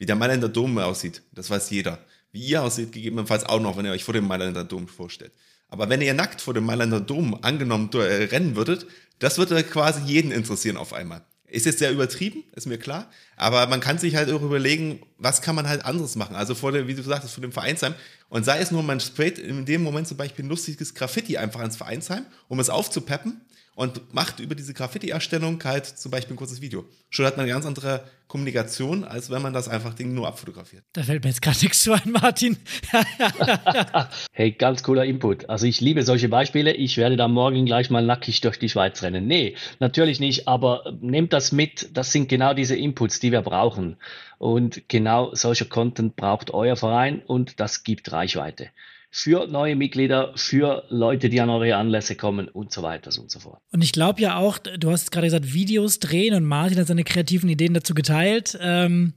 Wie 0.00 0.06
der 0.06 0.16
Mailänder 0.16 0.48
Dom 0.48 0.78
aussieht, 0.78 1.20
das 1.30 1.50
weiß 1.50 1.68
jeder. 1.68 1.98
Wie 2.32 2.40
ihr 2.40 2.62
aussieht, 2.62 2.90
gegebenenfalls 2.90 3.44
auch 3.44 3.60
noch, 3.60 3.76
wenn 3.76 3.84
ihr 3.84 3.92
euch 3.92 4.02
vor 4.02 4.14
dem 4.14 4.26
Mailänder 4.26 4.64
Dom 4.64 4.88
vorstellt. 4.88 5.30
Aber 5.68 5.90
wenn 5.90 6.00
ihr 6.00 6.14
nackt 6.14 6.40
vor 6.40 6.54
dem 6.54 6.64
Mailänder 6.64 7.00
Dom 7.00 7.38
angenommen 7.44 7.90
äh, 7.92 7.98
rennen 7.98 8.56
würdet, 8.56 8.86
das 9.18 9.36
würde 9.36 9.62
quasi 9.62 10.00
jeden 10.06 10.32
interessieren 10.32 10.78
auf 10.78 10.94
einmal. 10.94 11.22
Ist 11.48 11.66
jetzt 11.66 11.80
sehr 11.80 11.92
übertrieben, 11.92 12.44
ist 12.56 12.66
mir 12.66 12.78
klar. 12.78 13.10
Aber 13.36 13.66
man 13.66 13.80
kann 13.80 13.98
sich 13.98 14.16
halt 14.16 14.30
auch 14.30 14.40
überlegen, 14.40 15.02
was 15.18 15.42
kann 15.42 15.54
man 15.54 15.68
halt 15.68 15.84
anderes 15.84 16.16
machen. 16.16 16.34
Also 16.34 16.54
vor 16.54 16.72
dem, 16.72 16.86
wie 16.86 16.94
du 16.94 17.02
sagtest, 17.02 17.34
vor 17.34 17.42
dem 17.42 17.52
Vereinsheim. 17.52 17.94
Und 18.30 18.44
sei 18.46 18.58
es 18.60 18.70
nur, 18.70 18.82
man 18.82 19.00
sprayt 19.00 19.38
in 19.38 19.66
dem 19.66 19.82
Moment 19.82 20.08
zum 20.08 20.16
Beispiel 20.16 20.46
ein 20.46 20.48
lustiges 20.48 20.94
Graffiti 20.94 21.36
einfach 21.36 21.60
ans 21.60 21.76
Vereinsheim, 21.76 22.24
um 22.48 22.58
es 22.58 22.70
aufzupeppen 22.70 23.42
und 23.80 24.12
macht 24.12 24.40
über 24.40 24.54
diese 24.54 24.74
Graffiti-Erstellung 24.74 25.58
halt 25.64 25.86
zum 25.86 26.10
Beispiel 26.10 26.34
ein 26.34 26.36
kurzes 26.36 26.60
Video. 26.60 26.84
Schon 27.08 27.24
hat 27.24 27.38
man 27.38 27.44
eine 27.44 27.52
ganz 27.54 27.64
andere 27.64 28.04
Kommunikation, 28.28 29.04
als 29.04 29.30
wenn 29.30 29.40
man 29.40 29.54
das 29.54 29.70
einfach 29.70 29.94
Ding 29.94 30.12
nur 30.12 30.28
abfotografiert. 30.28 30.84
Da 30.92 31.02
fällt 31.02 31.24
mir 31.24 31.30
jetzt 31.30 31.40
gerade 31.40 31.56
nichts 31.62 31.82
zu 31.82 31.94
ein, 31.94 32.12
Martin. 32.12 32.58
hey, 34.32 34.52
ganz 34.52 34.82
cooler 34.82 35.06
Input. 35.06 35.48
Also 35.48 35.64
ich 35.64 35.80
liebe 35.80 36.02
solche 36.02 36.28
Beispiele. 36.28 36.74
Ich 36.74 36.98
werde 36.98 37.16
da 37.16 37.26
morgen 37.26 37.64
gleich 37.64 37.88
mal 37.88 38.04
nackig 38.04 38.42
durch 38.42 38.58
die 38.58 38.68
Schweiz 38.68 39.02
rennen. 39.02 39.26
Nee, 39.26 39.56
natürlich 39.78 40.20
nicht, 40.20 40.46
aber 40.46 40.98
nehmt 41.00 41.32
das 41.32 41.50
mit. 41.50 41.96
Das 41.96 42.12
sind 42.12 42.28
genau 42.28 42.52
diese 42.52 42.76
Inputs, 42.76 43.18
die 43.18 43.32
wir 43.32 43.40
brauchen. 43.40 43.96
Und 44.36 44.90
genau 44.90 45.34
solcher 45.34 45.64
Content 45.64 46.16
braucht 46.16 46.52
euer 46.52 46.76
Verein 46.76 47.22
und 47.22 47.60
das 47.60 47.82
gibt 47.82 48.12
Reichweite 48.12 48.68
für 49.10 49.46
neue 49.48 49.74
Mitglieder, 49.74 50.32
für 50.36 50.84
Leute, 50.88 51.28
die 51.28 51.40
an 51.40 51.50
eure 51.50 51.76
Anlässe 51.76 52.14
kommen 52.14 52.48
und 52.48 52.72
so 52.72 52.82
weiter 52.82 53.10
und 53.20 53.30
so 53.30 53.40
fort. 53.40 53.60
Und 53.72 53.82
ich 53.82 53.92
glaube 53.92 54.20
ja 54.20 54.36
auch, 54.36 54.58
du 54.58 54.90
hast 54.90 55.10
gerade 55.10 55.26
gesagt, 55.26 55.52
Videos 55.52 55.98
drehen 55.98 56.34
und 56.34 56.44
Martin 56.44 56.78
hat 56.78 56.86
seine 56.86 57.04
kreativen 57.04 57.48
Ideen 57.48 57.74
dazu 57.74 57.94
geteilt. 57.94 58.56
Ähm, 58.60 59.14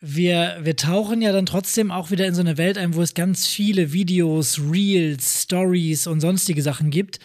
wir, 0.00 0.58
wir 0.62 0.76
tauchen 0.76 1.20
ja 1.20 1.32
dann 1.32 1.44
trotzdem 1.44 1.90
auch 1.90 2.10
wieder 2.10 2.26
in 2.26 2.34
so 2.34 2.40
eine 2.40 2.56
Welt 2.56 2.78
ein, 2.78 2.94
wo 2.94 3.02
es 3.02 3.14
ganz 3.14 3.46
viele 3.46 3.92
Videos, 3.92 4.60
Reels, 4.60 5.42
Stories 5.42 6.06
und 6.06 6.20
sonstige 6.20 6.62
Sachen 6.62 6.90
gibt. 6.90 7.18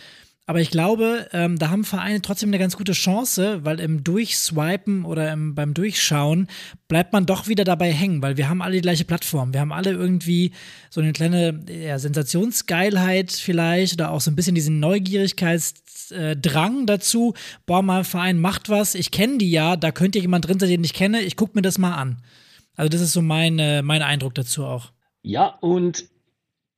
Aber 0.46 0.60
ich 0.60 0.72
glaube, 0.72 1.30
ähm, 1.32 1.58
da 1.58 1.70
haben 1.70 1.86
Vereine 1.86 2.22
trotzdem 2.22 2.50
eine 2.50 2.60
ganz 2.60 2.76
gute 2.76 2.92
Chance, 2.92 3.64
weil 3.64 3.80
im 3.80 4.04
Durchswipen 4.04 5.06
oder 5.06 5.32
im, 5.32 5.56
beim 5.56 5.74
Durchschauen 5.74 6.50
bleibt 6.90 7.14
man 7.14 7.26
doch 7.26 7.48
wieder 7.48 7.64
dabei 7.64 7.94
hängen, 7.94 8.22
weil 8.22 8.36
wir 8.36 8.50
haben 8.50 8.62
alle 8.62 8.76
die 8.76 8.82
gleiche 8.82 9.06
Plattform. 9.06 9.54
Wir 9.54 9.62
haben 9.62 9.72
alle 9.72 9.92
irgendwie 9.92 10.52
so 10.90 11.00
eine 11.00 11.14
kleine 11.14 11.64
ja, 11.70 11.98
Sensationsgeilheit 11.98 13.32
vielleicht 13.32 13.94
oder 13.94 14.12
auch 14.12 14.20
so 14.20 14.32
ein 14.32 14.36
bisschen 14.36 14.56
diesen 14.56 14.82
Neugierigkeitsdrang 14.82 16.88
dazu. 16.88 17.34
Boah, 17.66 17.82
mal 17.82 18.04
Verein 18.04 18.42
macht 18.42 18.68
was, 18.68 18.96
ich 18.96 19.12
kenne 19.12 19.38
die 19.38 19.50
ja, 19.50 19.78
da 19.78 19.94
könnte 19.94 20.20
jemand 20.20 20.46
drin 20.46 20.60
sein, 20.60 20.68
den 20.68 20.84
ich 20.84 20.94
kenne, 20.94 21.22
ich 21.22 21.38
gucke 21.38 21.54
mir 21.56 21.62
das 21.62 21.78
mal 21.78 21.94
an. 21.94 22.22
Also 22.76 22.90
das 22.90 23.00
ist 23.00 23.14
so 23.14 23.22
mein, 23.22 23.60
äh, 23.60 23.82
mein 23.82 24.02
Eindruck 24.02 24.36
dazu 24.36 24.66
auch. 24.66 24.92
Ja, 25.22 25.58
und 25.62 26.04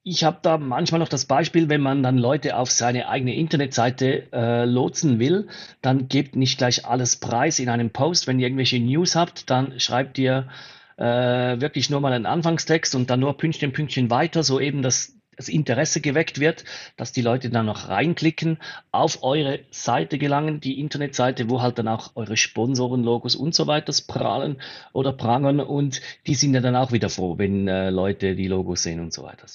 ich 0.07 0.23
habe 0.23 0.37
da 0.43 0.59
manchmal 0.59 0.99
noch 0.99 1.07
das 1.09 1.25
Beispiel, 1.25 1.67
wenn 1.67 1.81
man 1.81 2.03
dann 2.03 2.19
Leute 2.19 2.57
auf 2.57 2.69
seine 2.69 3.09
eigene 3.09 3.33
Internetseite 3.33 4.31
äh, 4.31 4.63
lotsen 4.63 5.17
will, 5.17 5.47
dann 5.81 6.07
gebt 6.07 6.35
nicht 6.35 6.59
gleich 6.59 6.85
alles 6.85 7.15
preis 7.15 7.57
in 7.57 7.69
einem 7.69 7.89
Post. 7.89 8.27
Wenn 8.27 8.39
ihr 8.39 8.45
irgendwelche 8.45 8.79
News 8.79 9.15
habt, 9.15 9.49
dann 9.49 9.79
schreibt 9.79 10.19
ihr 10.19 10.47
äh, 10.97 11.59
wirklich 11.59 11.89
nur 11.89 12.01
mal 12.01 12.13
einen 12.13 12.27
Anfangstext 12.27 12.93
und 12.93 13.09
dann 13.09 13.19
nur 13.19 13.35
Pünktchen, 13.35 13.73
Pünktchen 13.73 14.11
weiter, 14.11 14.43
so 14.43 14.59
eben 14.59 14.83
dass 14.83 15.13
das 15.37 15.49
Interesse 15.49 16.01
geweckt 16.01 16.39
wird, 16.39 16.65
dass 16.97 17.11
die 17.11 17.23
Leute 17.23 17.49
dann 17.49 17.65
noch 17.65 17.89
reinklicken, 17.89 18.59
auf 18.91 19.23
eure 19.23 19.61
Seite 19.71 20.19
gelangen, 20.19 20.61
die 20.61 20.79
Internetseite, 20.79 21.49
wo 21.49 21.63
halt 21.63 21.79
dann 21.79 21.87
auch 21.87 22.11
eure 22.13 22.37
Sponsorenlogos 22.37 23.35
und 23.35 23.55
so 23.55 23.65
weiter 23.65 23.91
prahlen 24.07 24.61
oder 24.93 25.13
prangern 25.13 25.59
und 25.59 25.99
die 26.27 26.35
sind 26.35 26.53
ja 26.53 26.61
dann 26.61 26.75
auch 26.75 26.91
wieder 26.91 27.09
froh, 27.09 27.39
wenn 27.39 27.67
äh, 27.67 27.89
Leute 27.89 28.35
die 28.35 28.47
Logos 28.47 28.83
sehen 28.83 28.99
und 28.99 29.11
so 29.11 29.23
weiter. 29.23 29.47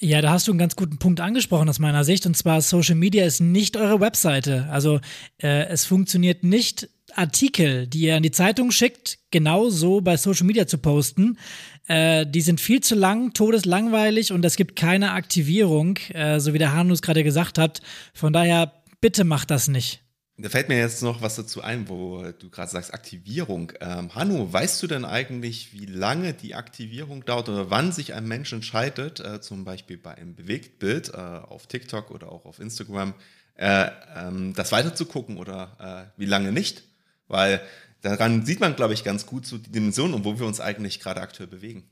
Ja, 0.00 0.20
da 0.20 0.32
hast 0.32 0.48
du 0.48 0.52
einen 0.52 0.58
ganz 0.58 0.74
guten 0.74 0.98
Punkt 0.98 1.20
angesprochen 1.20 1.68
aus 1.68 1.78
meiner 1.78 2.04
Sicht. 2.04 2.26
Und 2.26 2.36
zwar, 2.36 2.60
Social 2.60 2.96
Media 2.96 3.24
ist 3.24 3.40
nicht 3.40 3.76
eure 3.76 4.00
Webseite. 4.00 4.68
Also 4.70 5.00
äh, 5.40 5.66
es 5.66 5.84
funktioniert 5.84 6.42
nicht, 6.42 6.88
Artikel, 7.16 7.86
die 7.86 8.00
ihr 8.00 8.16
an 8.16 8.22
die 8.22 8.30
Zeitung 8.30 8.70
schickt, 8.72 9.18
genauso 9.30 10.00
bei 10.00 10.16
Social 10.16 10.46
Media 10.46 10.66
zu 10.66 10.78
posten. 10.78 11.38
Äh, 11.86 12.26
die 12.26 12.40
sind 12.40 12.60
viel 12.60 12.80
zu 12.80 12.94
lang, 12.94 13.34
todeslangweilig 13.34 14.32
und 14.32 14.44
es 14.44 14.56
gibt 14.56 14.76
keine 14.76 15.12
Aktivierung, 15.12 15.98
äh, 16.12 16.40
so 16.40 16.54
wie 16.54 16.58
der 16.58 16.74
Hanus 16.74 17.02
gerade 17.02 17.22
gesagt 17.22 17.58
hat. 17.58 17.80
Von 18.14 18.32
daher, 18.32 18.72
bitte 19.00 19.24
macht 19.24 19.50
das 19.50 19.68
nicht. 19.68 20.03
Da 20.36 20.48
fällt 20.48 20.68
mir 20.68 20.78
jetzt 20.78 21.00
noch 21.02 21.22
was 21.22 21.36
dazu 21.36 21.62
ein, 21.62 21.88
wo 21.88 22.24
du 22.36 22.50
gerade 22.50 22.68
sagst, 22.68 22.92
Aktivierung. 22.92 23.72
Ähm, 23.80 24.12
Hanno, 24.16 24.52
weißt 24.52 24.82
du 24.82 24.88
denn 24.88 25.04
eigentlich, 25.04 25.72
wie 25.72 25.86
lange 25.86 26.34
die 26.34 26.56
Aktivierung 26.56 27.24
dauert 27.24 27.48
oder 27.48 27.70
wann 27.70 27.92
sich 27.92 28.14
ein 28.14 28.26
Mensch 28.26 28.52
entscheidet, 28.52 29.20
äh, 29.20 29.40
zum 29.40 29.64
Beispiel 29.64 29.96
bei 29.96 30.16
einem 30.16 30.34
Bewegtbild 30.34 31.10
äh, 31.10 31.18
auf 31.18 31.68
TikTok 31.68 32.10
oder 32.10 32.32
auch 32.32 32.46
auf 32.46 32.58
Instagram, 32.58 33.14
äh, 33.54 33.88
ähm, 34.16 34.54
das 34.54 34.72
weiterzugucken 34.72 35.36
oder 35.36 36.10
äh, 36.16 36.20
wie 36.20 36.26
lange 36.26 36.50
nicht? 36.50 36.82
Weil 37.28 37.60
daran 38.00 38.44
sieht 38.44 38.58
man, 38.58 38.74
glaube 38.74 38.94
ich, 38.94 39.04
ganz 39.04 39.26
gut 39.26 39.46
so 39.46 39.56
die 39.56 39.70
Dimension 39.70 40.14
und 40.14 40.24
wo 40.24 40.40
wir 40.40 40.46
uns 40.46 40.60
eigentlich 40.60 40.98
gerade 40.98 41.20
aktuell 41.20 41.48
bewegen. 41.48 41.84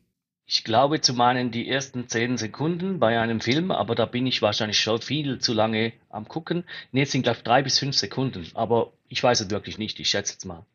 Ich 0.46 0.64
glaube 0.64 1.00
zu 1.00 1.14
meinen 1.14 1.50
die 1.50 1.68
ersten 1.68 2.08
zehn 2.08 2.36
Sekunden 2.36 2.98
bei 2.98 3.18
einem 3.18 3.40
Film, 3.40 3.70
aber 3.70 3.94
da 3.94 4.06
bin 4.06 4.26
ich 4.26 4.42
wahrscheinlich 4.42 4.80
schon 4.80 5.00
viel 5.00 5.38
zu 5.38 5.52
lange 5.54 5.92
am 6.10 6.28
gucken. 6.28 6.64
Ne, 6.90 7.02
es 7.02 7.12
sind 7.12 7.22
glaube 7.22 7.38
ich 7.38 7.44
drei 7.44 7.62
bis 7.62 7.78
fünf 7.78 7.96
Sekunden, 7.96 8.46
aber 8.54 8.92
ich 9.08 9.22
weiß 9.22 9.40
es 9.40 9.50
wirklich 9.50 9.78
nicht, 9.78 9.98
ich 10.00 10.10
schätze 10.10 10.34
jetzt 10.34 10.44
mal. 10.44 10.66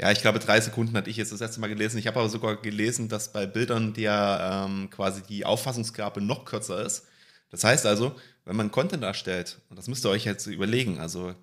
Ja, 0.00 0.10
ich 0.10 0.22
glaube, 0.22 0.38
drei 0.38 0.58
Sekunden 0.62 0.96
hatte 0.96 1.10
ich 1.10 1.18
jetzt 1.18 1.30
das 1.30 1.42
erste 1.42 1.60
Mal 1.60 1.68
gelesen. 1.68 1.98
Ich 1.98 2.06
habe 2.06 2.18
aber 2.18 2.30
sogar 2.30 2.56
gelesen, 2.56 3.10
dass 3.10 3.34
bei 3.34 3.44
Bildern 3.44 3.92
der 3.92 4.66
ähm, 4.66 4.88
quasi 4.88 5.22
die 5.22 5.44
Auffassungsgabe 5.44 6.22
noch 6.22 6.46
kürzer 6.46 6.82
ist. 6.82 7.06
Das 7.50 7.64
heißt 7.64 7.84
also, 7.84 8.16
wenn 8.46 8.56
man 8.56 8.70
Content 8.70 9.02
erstellt, 9.02 9.60
und 9.68 9.78
das 9.78 9.88
müsst 9.88 10.06
ihr 10.06 10.10
euch 10.10 10.24
jetzt 10.24 10.46
überlegen, 10.46 10.98
also 11.00 11.34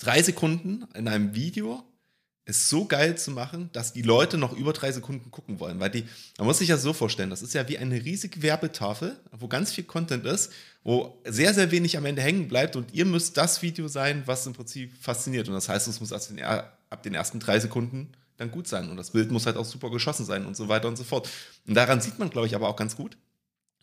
drei 0.00 0.20
Sekunden 0.20 0.84
in 0.94 1.06
einem 1.06 1.36
Video 1.36 1.84
es 2.50 2.68
so 2.68 2.84
geil 2.84 3.16
zu 3.16 3.30
machen, 3.30 3.70
dass 3.72 3.92
die 3.92 4.02
Leute 4.02 4.38
noch 4.38 4.52
über 4.52 4.72
drei 4.72 4.92
Sekunden 4.92 5.30
gucken 5.30 5.58
wollen. 5.60 5.80
Weil 5.80 5.90
die, 5.90 6.04
man 6.38 6.46
muss 6.46 6.58
sich 6.58 6.68
ja 6.68 6.76
so 6.76 6.92
vorstellen, 6.92 7.30
das 7.30 7.42
ist 7.42 7.54
ja 7.54 7.68
wie 7.68 7.78
eine 7.78 8.04
riesige 8.04 8.42
Werbetafel, 8.42 9.16
wo 9.32 9.48
ganz 9.48 9.72
viel 9.72 9.84
Content 9.84 10.26
ist, 10.26 10.52
wo 10.84 11.20
sehr, 11.24 11.54
sehr 11.54 11.70
wenig 11.70 11.96
am 11.96 12.04
Ende 12.04 12.22
hängen 12.22 12.48
bleibt 12.48 12.76
und 12.76 12.92
ihr 12.92 13.04
müsst 13.04 13.36
das 13.36 13.62
Video 13.62 13.88
sein, 13.88 14.22
was 14.26 14.46
im 14.46 14.52
Prinzip 14.52 14.92
fasziniert. 15.00 15.48
Und 15.48 15.54
das 15.54 15.68
heißt, 15.68 15.88
es 15.88 16.00
muss 16.00 16.12
ab 16.12 17.02
den 17.02 17.14
ersten 17.14 17.40
drei 17.40 17.58
Sekunden 17.58 18.12
dann 18.36 18.50
gut 18.50 18.68
sein. 18.68 18.90
Und 18.90 18.96
das 18.96 19.10
Bild 19.10 19.30
muss 19.30 19.46
halt 19.46 19.56
auch 19.56 19.64
super 19.64 19.90
geschossen 19.90 20.26
sein 20.26 20.46
und 20.46 20.56
so 20.56 20.68
weiter 20.68 20.88
und 20.88 20.96
so 20.96 21.04
fort. 21.04 21.28
Und 21.66 21.74
daran 21.74 22.00
sieht 22.00 22.18
man, 22.18 22.30
glaube 22.30 22.46
ich, 22.46 22.54
aber 22.54 22.68
auch 22.68 22.76
ganz 22.76 22.96
gut, 22.96 23.16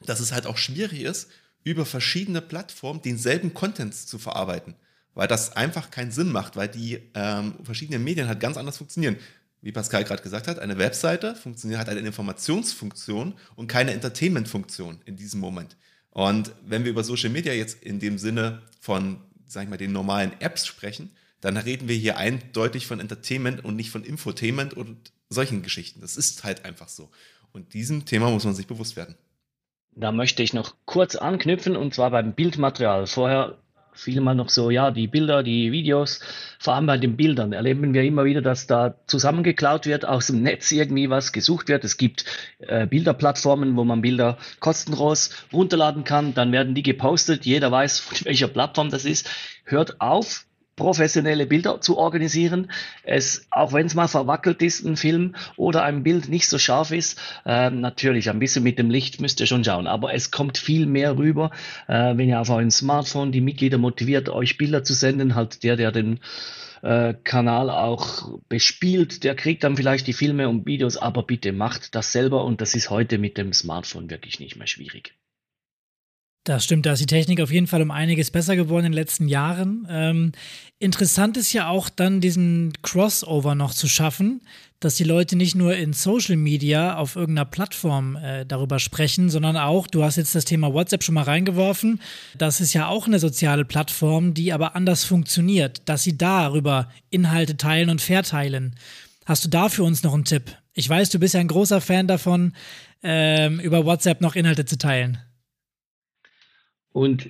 dass 0.05 0.19
es 0.19 0.31
halt 0.31 0.45
auch 0.45 0.57
schwierig 0.57 1.01
ist, 1.01 1.29
über 1.63 1.85
verschiedene 1.85 2.41
Plattformen 2.41 3.01
denselben 3.01 3.53
Content 3.53 3.93
zu 3.95 4.17
verarbeiten 4.17 4.75
weil 5.17 5.27
das 5.27 5.55
einfach 5.55 5.89
keinen 5.89 6.11
Sinn 6.11 6.31
macht, 6.31 6.55
weil 6.55 6.67
die 6.67 6.99
ähm, 7.15 7.55
verschiedenen 7.63 8.03
Medien 8.03 8.27
halt 8.27 8.39
ganz 8.39 8.55
anders 8.55 8.77
funktionieren. 8.77 9.17
Wie 9.61 9.71
Pascal 9.71 10.03
gerade 10.03 10.21
gesagt 10.21 10.47
hat, 10.47 10.59
eine 10.59 10.77
Webseite 10.77 11.33
funktioniert, 11.33 11.79
hat 11.79 11.89
eine 11.89 12.01
Informationsfunktion 12.01 13.33
und 13.55 13.67
keine 13.67 13.93
Entertainment-Funktion 13.93 14.99
in 15.05 15.15
diesem 15.15 15.39
Moment. 15.39 15.75
Und 16.11 16.51
wenn 16.67 16.83
wir 16.83 16.91
über 16.91 17.03
Social 17.03 17.31
Media 17.31 17.51
jetzt 17.51 17.81
in 17.81 17.99
dem 17.99 18.19
Sinne 18.19 18.61
von, 18.79 19.17
sag 19.47 19.63
ich 19.63 19.69
mal, 19.69 19.77
den 19.77 19.91
normalen 19.91 20.39
Apps 20.39 20.67
sprechen, 20.67 21.09
dann 21.41 21.57
reden 21.57 21.87
wir 21.87 21.95
hier 21.95 22.17
eindeutig 22.17 22.85
von 22.85 22.99
Entertainment 22.99 23.65
und 23.65 23.75
nicht 23.75 23.89
von 23.89 24.03
Infotainment 24.03 24.75
und 24.75 25.11
solchen 25.29 25.63
Geschichten. 25.63 25.99
Das 25.99 26.15
ist 26.15 26.43
halt 26.43 26.63
einfach 26.63 26.89
so. 26.89 27.09
Und 27.53 27.73
diesem 27.73 28.05
Thema 28.05 28.29
muss 28.29 28.45
man 28.45 28.53
sich 28.53 28.67
bewusst 28.67 28.95
werden. 28.95 29.15
Da 29.95 30.11
möchte 30.11 30.43
ich 30.43 30.53
noch 30.53 30.75
kurz 30.85 31.15
anknüpfen 31.15 31.75
und 31.75 31.95
zwar 31.95 32.11
beim 32.11 32.33
Bildmaterial. 32.33 33.07
Vorher 33.07 33.57
viele 33.97 34.21
mal 34.21 34.35
noch 34.35 34.49
so, 34.49 34.69
ja, 34.69 34.91
die 34.91 35.07
Bilder, 35.07 35.43
die 35.43 35.71
Videos, 35.71 36.21
vor 36.59 36.75
allem 36.75 36.85
bei 36.85 36.97
den 36.97 37.17
Bildern 37.17 37.53
erleben 37.53 37.93
wir 37.93 38.03
immer 38.03 38.25
wieder, 38.25 38.41
dass 38.41 38.67
da 38.67 38.95
zusammengeklaut 39.07 39.85
wird, 39.85 40.05
aus 40.05 40.27
dem 40.27 40.41
Netz 40.41 40.71
irgendwie 40.71 41.09
was 41.09 41.31
gesucht 41.31 41.67
wird. 41.67 41.83
Es 41.83 41.97
gibt 41.97 42.25
äh, 42.59 42.87
Bilderplattformen, 42.87 43.75
wo 43.75 43.83
man 43.83 44.01
Bilder 44.01 44.37
kostenlos 44.59 45.31
runterladen 45.53 46.03
kann, 46.03 46.33
dann 46.33 46.51
werden 46.51 46.73
die 46.73 46.83
gepostet, 46.83 47.45
jeder 47.45 47.71
weiß, 47.71 47.99
von 47.99 48.17
welcher 48.25 48.47
Plattform 48.47 48.89
das 48.89 49.05
ist. 49.05 49.29
Hört 49.65 50.01
auf, 50.01 50.46
professionelle 50.77 51.45
Bilder 51.45 51.81
zu 51.81 51.97
organisieren. 51.97 52.71
Es, 53.03 53.47
auch 53.51 53.73
wenn 53.73 53.87
es 53.87 53.95
mal 53.95 54.07
verwackelt 54.07 54.61
ist, 54.61 54.85
ein 54.85 54.95
Film 54.95 55.35
oder 55.57 55.83
ein 55.83 56.03
Bild 56.03 56.29
nicht 56.29 56.47
so 56.47 56.57
scharf 56.57 56.91
ist, 56.91 57.19
äh, 57.45 57.69
natürlich 57.69 58.29
ein 58.29 58.39
bisschen 58.39 58.63
mit 58.63 58.79
dem 58.79 58.89
Licht 58.89 59.19
müsst 59.19 59.41
ihr 59.41 59.47
schon 59.47 59.65
schauen, 59.65 59.87
aber 59.87 60.13
es 60.13 60.31
kommt 60.31 60.57
viel 60.57 60.85
mehr 60.85 61.17
rüber, 61.17 61.51
äh, 61.87 62.15
wenn 62.15 62.29
ihr 62.29 62.39
auf 62.39 62.49
eurem 62.49 62.71
Smartphone 62.71 63.33
die 63.33 63.41
Mitglieder 63.41 63.77
motiviert, 63.77 64.29
euch 64.29 64.57
Bilder 64.57 64.85
zu 64.85 64.93
senden, 64.93 65.35
halt 65.35 65.63
der, 65.63 65.75
der 65.75 65.91
den 65.91 66.19
äh, 66.83 67.15
Kanal 67.23 67.69
auch 67.71 68.39
bespielt, 68.47 69.23
der 69.23 69.35
kriegt 69.35 69.63
dann 69.63 69.75
vielleicht 69.75 70.05
die 70.05 70.13
Filme 70.13 70.47
und 70.47 70.67
Videos, 70.67 70.95
aber 70.95 71.23
bitte 71.23 71.51
macht 71.53 71.95
das 71.95 72.11
selber 72.11 72.45
und 72.45 72.61
das 72.61 72.75
ist 72.75 72.91
heute 72.91 73.17
mit 73.17 73.37
dem 73.37 73.51
Smartphone 73.51 74.09
wirklich 74.11 74.39
nicht 74.39 74.55
mehr 74.55 74.67
schwierig. 74.67 75.15
Das 76.47 76.63
stimmt, 76.63 76.85
da 76.85 76.93
ist 76.93 77.01
die 77.01 77.07
Technik 77.07 77.41
auf 77.41 77.51
jeden 77.51 77.67
Fall 77.67 77.81
um 77.81 77.91
einiges 77.91 78.31
besser 78.31 78.55
geworden 78.55 78.85
in 78.85 78.91
den 78.93 78.97
letzten 78.97 79.27
Jahren. 79.27 79.85
Ähm, 79.91 80.31
interessant 80.79 81.35
ist 81.35 81.51
ja 81.51 81.67
auch 81.67 81.89
dann 81.89 82.21
diesen 82.21 82.71
Crossover 82.83 83.53
noch 83.53 83.73
zu 83.73 83.89
schaffen, 83.89 84.39
dass 84.79 84.95
die 84.95 85.03
Leute 85.03 85.35
nicht 85.35 85.55
nur 85.55 85.75
in 85.75 85.91
Social 85.91 86.37
Media 86.37 86.95
auf 86.95 87.17
irgendeiner 87.17 87.43
Plattform 87.43 88.15
äh, 88.15 88.45
darüber 88.45 88.79
sprechen, 88.79 89.29
sondern 89.29 89.57
auch, 89.57 89.87
du 89.87 90.05
hast 90.05 90.15
jetzt 90.15 90.35
das 90.35 90.45
Thema 90.45 90.73
WhatsApp 90.73 91.03
schon 91.03 91.15
mal 91.15 91.25
reingeworfen, 91.25 91.99
das 92.37 92.61
ist 92.61 92.71
ja 92.71 92.87
auch 92.87 93.07
eine 93.07 93.19
soziale 93.19 93.65
Plattform, 93.65 94.33
die 94.33 94.53
aber 94.53 94.73
anders 94.73 95.03
funktioniert, 95.03 95.81
dass 95.89 96.03
sie 96.03 96.17
darüber 96.17 96.87
Inhalte 97.09 97.57
teilen 97.57 97.89
und 97.89 97.99
verteilen. 97.99 98.75
Hast 99.25 99.43
du 99.43 99.49
da 99.49 99.67
für 99.67 99.83
uns 99.83 100.01
noch 100.01 100.13
einen 100.13 100.23
Tipp? 100.23 100.43
Ich 100.71 100.87
weiß, 100.87 101.09
du 101.09 101.19
bist 101.19 101.33
ja 101.33 101.41
ein 101.41 101.49
großer 101.49 101.81
Fan 101.81 102.07
davon, 102.07 102.53
ähm, 103.03 103.59
über 103.59 103.83
WhatsApp 103.83 104.21
noch 104.21 104.37
Inhalte 104.37 104.63
zu 104.63 104.77
teilen 104.77 105.17
und 106.97 107.29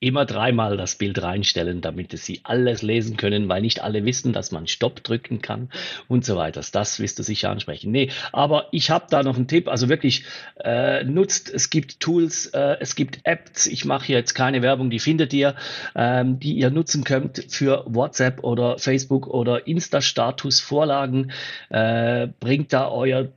immer 0.00 0.24
dreimal 0.24 0.76
das 0.76 0.94
Bild 0.94 1.22
reinstellen, 1.22 1.80
damit 1.80 2.16
sie 2.16 2.40
alles 2.44 2.82
lesen 2.82 3.16
können, 3.16 3.48
weil 3.48 3.62
nicht 3.62 3.82
alle 3.82 4.04
wissen, 4.04 4.32
dass 4.32 4.52
man 4.52 4.68
Stopp 4.68 5.02
drücken 5.02 5.40
kann 5.42 5.70
und 6.06 6.24
so 6.24 6.36
weiter. 6.36 6.62
Das 6.72 7.00
wirst 7.00 7.18
du 7.18 7.22
sicher 7.24 7.50
ansprechen. 7.50 7.90
Nee, 7.90 8.10
aber 8.32 8.68
ich 8.70 8.90
habe 8.90 9.06
da 9.10 9.22
noch 9.22 9.36
einen 9.36 9.48
Tipp. 9.48 9.66
Also 9.66 9.88
wirklich 9.88 10.24
äh, 10.62 11.02
nutzt, 11.02 11.52
es 11.52 11.70
gibt 11.70 11.98
Tools, 11.98 12.46
äh, 12.46 12.76
es 12.80 12.94
gibt 12.94 13.20
Apps. 13.24 13.66
Ich 13.66 13.84
mache 13.84 14.06
hier 14.06 14.18
jetzt 14.18 14.34
keine 14.34 14.62
Werbung, 14.62 14.90
die 14.90 15.00
findet 15.00 15.32
ihr, 15.32 15.56
ähm, 15.96 16.38
die 16.38 16.54
ihr 16.54 16.70
nutzen 16.70 17.02
könnt 17.02 17.44
für 17.48 17.84
WhatsApp 17.86 18.44
oder 18.44 18.78
Facebook 18.78 19.26
oder 19.26 19.66
Insta-Status-Vorlagen. 19.66 21.32
Äh, 21.70 22.28
bringt 22.38 22.72
da 22.72 22.88
euer 22.88 23.28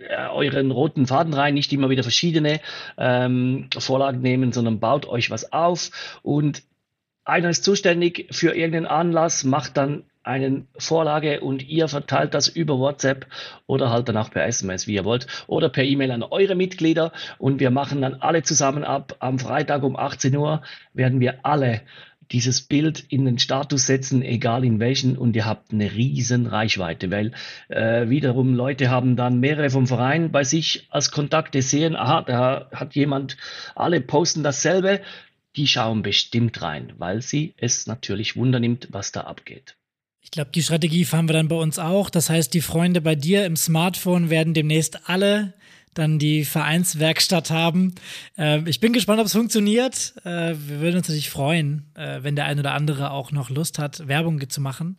äh, 0.00 0.28
euren 0.28 0.70
roten 0.70 1.06
Faden 1.06 1.34
rein, 1.34 1.54
nicht 1.54 1.72
immer 1.72 1.90
wieder 1.90 2.02
verschiedene 2.02 2.60
ähm, 2.98 3.68
Vorlagen 3.76 4.20
nehmen, 4.20 4.52
sondern 4.52 4.80
baut 4.80 5.06
euch 5.06 5.30
was 5.30 5.52
auf 5.52 6.20
und 6.22 6.62
einer 7.24 7.50
ist 7.50 7.64
zuständig 7.64 8.26
für 8.30 8.54
irgendeinen 8.54 8.86
Anlass, 8.86 9.44
macht 9.44 9.76
dann 9.76 10.04
eine 10.22 10.66
Vorlage 10.76 11.40
und 11.40 11.66
ihr 11.66 11.88
verteilt 11.88 12.34
das 12.34 12.48
über 12.48 12.78
WhatsApp 12.78 13.26
oder 13.66 13.90
halt 13.90 14.08
dann 14.08 14.16
auch 14.16 14.30
per 14.30 14.46
SMS, 14.46 14.86
wie 14.86 14.94
ihr 14.94 15.04
wollt, 15.04 15.26
oder 15.46 15.68
per 15.68 15.84
E-Mail 15.84 16.10
an 16.10 16.22
eure 16.22 16.54
Mitglieder 16.54 17.12
und 17.38 17.58
wir 17.58 17.70
machen 17.70 18.02
dann 18.02 18.14
alle 18.14 18.42
zusammen 18.42 18.84
ab. 18.84 19.16
Am 19.20 19.38
Freitag 19.38 19.82
um 19.82 19.96
18 19.96 20.36
Uhr 20.36 20.62
werden 20.92 21.20
wir 21.20 21.44
alle 21.44 21.82
dieses 22.32 22.60
Bild 22.60 23.04
in 23.08 23.24
den 23.24 23.38
Status 23.38 23.86
setzen, 23.86 24.22
egal 24.22 24.64
in 24.64 24.78
welchen, 24.78 25.16
und 25.16 25.34
ihr 25.34 25.46
habt 25.46 25.72
eine 25.72 25.92
riesen 25.92 26.46
Reichweite, 26.46 27.10
weil 27.10 27.32
äh, 27.68 28.08
wiederum 28.08 28.54
Leute 28.54 28.90
haben 28.90 29.16
dann 29.16 29.40
mehrere 29.40 29.70
vom 29.70 29.86
Verein 29.86 30.30
bei 30.30 30.44
sich 30.44 30.86
als 30.90 31.10
Kontakte 31.10 31.62
sehen, 31.62 31.96
aha, 31.96 32.22
da 32.22 32.68
hat 32.72 32.94
jemand, 32.94 33.36
alle 33.74 34.00
posten 34.00 34.42
dasselbe, 34.42 35.00
die 35.56 35.66
schauen 35.66 36.02
bestimmt 36.02 36.62
rein, 36.62 36.92
weil 36.98 37.22
sie 37.22 37.54
es 37.56 37.86
natürlich 37.86 38.36
wundernimmt, 38.36 38.88
was 38.90 39.10
da 39.12 39.22
abgeht. 39.22 39.76
Ich 40.22 40.30
glaube, 40.30 40.50
die 40.54 40.62
Strategie 40.62 41.04
fahren 41.04 41.28
wir 41.28 41.32
dann 41.32 41.48
bei 41.48 41.56
uns 41.56 41.78
auch. 41.78 42.10
Das 42.10 42.30
heißt, 42.30 42.54
die 42.54 42.60
Freunde 42.60 43.00
bei 43.00 43.16
dir 43.16 43.46
im 43.46 43.56
Smartphone 43.56 44.30
werden 44.30 44.54
demnächst 44.54 45.08
alle 45.08 45.54
dann 45.94 46.18
die 46.18 46.44
Vereinswerkstatt 46.44 47.50
haben. 47.50 47.94
Äh, 48.38 48.68
ich 48.68 48.80
bin 48.80 48.92
gespannt, 48.92 49.20
ob 49.20 49.26
es 49.26 49.32
funktioniert. 49.32 50.14
Äh, 50.24 50.54
wir 50.54 50.80
würden 50.80 50.98
uns 50.98 51.08
natürlich 51.08 51.30
freuen, 51.30 51.90
äh, 51.94 52.22
wenn 52.22 52.36
der 52.36 52.46
ein 52.46 52.58
oder 52.58 52.74
andere 52.74 53.10
auch 53.10 53.32
noch 53.32 53.50
Lust 53.50 53.78
hat, 53.78 54.06
Werbung 54.06 54.48
zu 54.48 54.60
machen. 54.60 54.98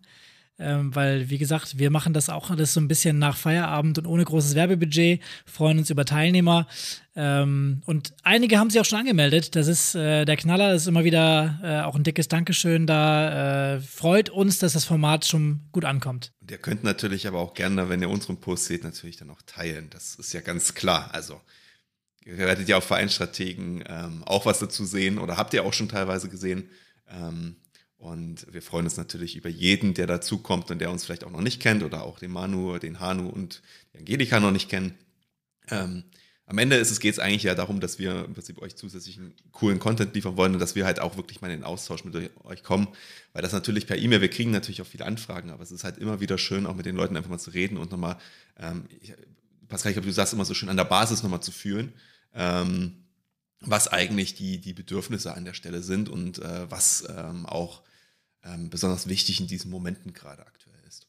Ähm, 0.62 0.96
weil, 0.96 1.30
wie 1.30 1.38
gesagt, 1.38 1.80
wir 1.80 1.90
machen 1.90 2.14
das 2.14 2.30
auch 2.30 2.52
alles 2.52 2.74
so 2.74 2.80
ein 2.80 2.88
bisschen 2.88 3.18
nach 3.18 3.36
Feierabend 3.36 3.98
und 3.98 4.06
ohne 4.06 4.24
großes 4.24 4.56
Werbebudget, 4.56 5.22
freuen 5.46 5.80
uns 5.80 5.90
über 5.90 6.06
Teilnehmer. 6.06 6.68
Ähm, 7.16 7.82
und 7.86 8.14
einige 8.24 8.58
haben 8.58 8.70
sich 8.70 8.80
auch 8.80 8.86
schon 8.86 9.00
angemeldet. 9.00 9.56
Das 9.56 9.68
ist 9.68 9.96
äh, 9.96 10.24
der 10.24 10.38
Knaller, 10.38 10.72
das 10.72 10.84
ist 10.84 10.88
immer 10.88 11.04
wieder 11.04 11.60
äh, 11.64 11.82
auch 11.82 11.96
ein 11.96 12.04
dickes 12.04 12.28
Dankeschön 12.28 12.88
da. 12.88 13.76
Äh, 13.76 13.82
freut 13.82 14.30
uns, 14.30 14.60
dass 14.60 14.74
das 14.74 14.86
Format 14.86 15.26
schon 15.26 15.62
gut 15.72 15.84
ankommt. 15.84 16.32
Und 16.40 16.52
ihr 16.52 16.58
könnt 16.58 16.84
natürlich 16.84 17.28
aber 17.28 17.40
auch 17.40 17.54
gerne, 17.54 17.90
wenn 17.90 18.02
ihr 18.02 18.10
unseren 18.10 18.38
Post 18.38 18.66
seht, 18.66 18.84
natürlich 18.84 19.18
dann 19.18 19.30
auch 19.30 19.42
teilen. 19.46 19.90
Das 19.90 20.16
ist 20.16 20.32
ja 20.34 20.42
ganz 20.42 20.74
klar. 20.74 21.10
Also, 21.12 21.42
ihr 22.24 22.38
werdet 22.38 22.70
ja 22.70 22.78
auf 22.78 22.86
Vereinsstrategen 22.86 23.84
ähm, 23.88 24.24
auch 24.26 24.46
was 24.46 24.60
dazu 24.60 24.86
sehen 24.86 25.18
oder 25.18 25.38
habt 25.38 25.54
ihr 25.54 25.66
auch 25.66 25.74
schon 25.74 25.90
teilweise 25.90 26.30
gesehen. 26.30 26.70
Ähm, 27.10 27.58
und 28.02 28.52
wir 28.52 28.64
freuen 28.64 28.86
uns 28.86 28.98
natürlich 28.98 29.36
über 29.36 29.48
jeden, 29.48 29.94
der 29.94 30.08
dazukommt 30.08 30.72
und 30.72 30.80
der 30.80 30.90
uns 30.90 31.06
vielleicht 31.06 31.24
auch 31.24 31.30
noch 31.30 31.42
nicht 31.42 31.62
kennt 31.62 31.84
oder 31.84 32.04
auch 32.04 32.18
den 32.18 32.32
Manu, 32.32 32.80
den 32.80 33.00
Hanu 33.00 33.30
und 33.30 33.62
die 33.94 34.00
Angelika 34.00 34.40
noch 34.40 34.50
nicht 34.50 34.70
kennen. 34.70 34.98
Ähm, 35.70 36.04
am 36.48 36.58
Ende 36.58 36.84
geht 36.84 37.14
es 37.14 37.20
eigentlich 37.20 37.44
ja 37.44 37.54
darum, 37.54 37.80
dass 37.80 38.00
wir 38.00 38.26
im 38.26 38.34
Prinzip 38.34 38.60
euch 38.60 38.76
zusätzlichen 38.76 39.36
coolen 39.52 39.78
Content 39.78 40.16
liefern 40.16 40.36
wollen 40.36 40.54
und 40.54 40.60
dass 40.60 40.74
wir 40.74 40.84
halt 40.86 41.00
auch 41.00 41.16
wirklich 41.16 41.42
mal 41.42 41.52
in 41.52 41.60
den 41.60 41.64
Austausch 41.64 42.04
mit 42.04 42.32
euch 42.44 42.64
kommen. 42.64 42.88
Weil 43.34 43.44
das 43.44 43.54
natürlich 43.54 43.86
per 43.86 44.00
E-Mail, 44.00 44.22
wir 44.22 44.30
kriegen 44.32 44.50
natürlich 44.50 44.82
auch 44.82 44.88
viele 44.88 45.06
Anfragen, 45.06 45.52
aber 45.52 45.62
es 45.62 45.72
ist 45.72 45.84
halt 45.84 46.00
immer 46.00 46.20
wieder 46.20 46.40
schön, 46.40 46.66
auch 46.66 46.76
mit 46.76 46.88
den 46.88 46.96
Leuten 46.96 47.16
einfach 47.16 47.30
mal 47.30 47.38
zu 47.38 47.52
reden 47.52 47.78
und 47.78 47.92
nochmal, 47.92 48.18
ähm, 48.58 48.86
ich, 49.00 49.14
Pascal, 49.68 49.92
ich 49.92 49.96
glaube, 49.96 50.08
du 50.08 50.14
sagst 50.14 50.34
immer 50.34 50.44
so 50.44 50.56
schön, 50.56 50.70
an 50.70 50.78
der 50.78 50.86
Basis 50.86 51.22
nochmal 51.22 51.44
zu 51.44 51.52
fühlen. 51.52 51.94
Ähm, 52.34 52.96
was 53.60 53.88
eigentlich 53.88 54.34
die, 54.34 54.60
die 54.60 54.74
Bedürfnisse 54.74 55.36
an 55.36 55.46
der 55.46 55.54
Stelle 55.54 55.84
sind 55.84 56.10
und 56.10 56.40
äh, 56.40 56.70
was 56.72 57.08
ähm, 57.16 57.46
auch 57.46 57.84
ähm, 58.44 58.70
besonders 58.70 59.08
wichtig 59.08 59.40
in 59.40 59.48
diesen 59.48 59.72
Momenten 59.72 60.14
gerade 60.14 60.46
aktuell 60.46 60.80
ist. 60.88 61.08